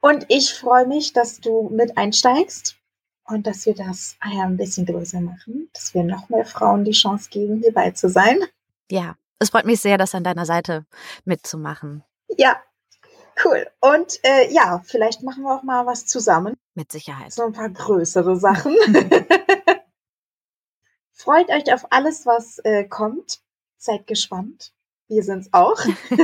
Und 0.00 0.24
ich 0.28 0.54
freue 0.54 0.86
mich, 0.86 1.12
dass 1.12 1.40
du 1.40 1.68
mit 1.70 1.98
einsteigst 1.98 2.76
und 3.24 3.46
dass 3.46 3.66
wir 3.66 3.74
das 3.74 4.16
ein 4.20 4.56
bisschen 4.56 4.86
größer 4.86 5.20
machen, 5.20 5.68
dass 5.72 5.94
wir 5.94 6.04
noch 6.04 6.28
mehr 6.28 6.44
Frauen 6.44 6.84
die 6.84 6.92
Chance 6.92 7.28
geben, 7.28 7.60
hierbei 7.60 7.90
zu 7.90 8.08
sein. 8.08 8.38
Ja, 8.88 9.16
es 9.40 9.50
freut 9.50 9.66
mich 9.66 9.80
sehr, 9.80 9.98
das 9.98 10.14
an 10.14 10.22
deiner 10.22 10.46
Seite 10.46 10.86
mitzumachen. 11.24 12.04
Ja, 12.36 12.56
cool. 13.44 13.66
Und 13.80 14.18
äh, 14.24 14.52
ja, 14.52 14.82
vielleicht 14.84 15.22
machen 15.22 15.42
wir 15.44 15.54
auch 15.54 15.62
mal 15.62 15.86
was 15.86 16.06
zusammen. 16.06 16.54
Mit 16.74 16.92
Sicherheit. 16.92 17.32
So 17.32 17.44
ein 17.44 17.52
paar 17.52 17.70
größere 17.70 18.36
Sachen. 18.36 18.76
Freut 21.12 21.48
euch 21.50 21.72
auf 21.72 21.86
alles, 21.90 22.26
was 22.26 22.58
äh, 22.58 22.84
kommt. 22.84 23.40
Seid 23.78 24.06
gespannt. 24.06 24.72
Wir 25.08 25.22
sind's 25.22 25.48
auch. 25.52 25.82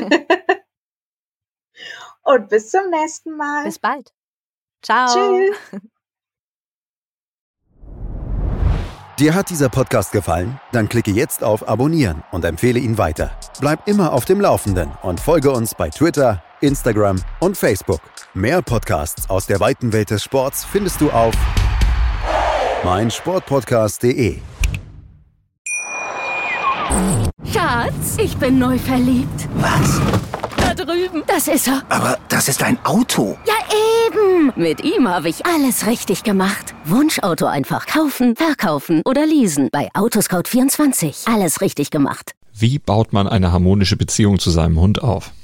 Und 2.22 2.48
bis 2.48 2.70
zum 2.70 2.90
nächsten 2.90 3.36
Mal. 3.36 3.64
Bis 3.64 3.78
bald. 3.78 4.12
Ciao. 4.82 5.08
Tschüss. 5.08 5.56
Dir 9.18 9.34
hat 9.34 9.50
dieser 9.50 9.68
Podcast 9.68 10.10
gefallen? 10.10 10.58
Dann 10.72 10.88
klicke 10.88 11.10
jetzt 11.10 11.44
auf 11.44 11.68
Abonnieren 11.68 12.24
und 12.32 12.44
empfehle 12.44 12.80
ihn 12.80 12.98
weiter. 12.98 13.38
Bleib 13.60 13.86
immer 13.86 14.12
auf 14.12 14.24
dem 14.24 14.40
Laufenden 14.40 14.90
und 15.02 15.20
folge 15.20 15.50
uns 15.52 15.74
bei 15.74 15.90
Twitter, 15.90 16.42
Instagram 16.62 17.20
und 17.40 17.56
Facebook. 17.56 18.00
Mehr 18.34 18.62
Podcasts 18.62 19.28
aus 19.28 19.46
der 19.46 19.60
weiten 19.60 19.92
Welt 19.92 20.10
des 20.10 20.22
Sports 20.22 20.64
findest 20.64 21.00
du 21.00 21.10
auf 21.10 21.34
meinsportpodcast.de. 22.84 24.38
Schatz, 27.52 28.16
ich 28.18 28.36
bin 28.36 28.58
neu 28.58 28.78
verliebt. 28.78 29.48
Was? 29.54 30.00
Da 30.56 30.74
drüben. 30.74 31.22
Das 31.26 31.48
ist 31.48 31.68
er. 31.68 31.82
Aber 31.88 32.18
das 32.28 32.48
ist 32.48 32.62
ein 32.62 32.78
Auto. 32.84 33.36
Ja, 33.46 33.54
eben. 34.06 34.52
Mit 34.56 34.82
ihm 34.84 35.08
habe 35.08 35.28
ich 35.28 35.44
alles 35.46 35.86
richtig 35.86 36.22
gemacht. 36.22 36.74
Wunschauto 36.84 37.46
einfach 37.46 37.86
kaufen, 37.86 38.36
verkaufen 38.36 39.02
oder 39.04 39.26
leasen. 39.26 39.68
Bei 39.72 39.88
Autoscout24. 39.94 41.32
Alles 41.32 41.60
richtig 41.60 41.90
gemacht. 41.90 42.32
Wie 42.54 42.78
baut 42.78 43.12
man 43.12 43.28
eine 43.28 43.52
harmonische 43.52 43.96
Beziehung 43.96 44.38
zu 44.38 44.50
seinem 44.50 44.78
Hund 44.78 45.02
auf? 45.02 45.32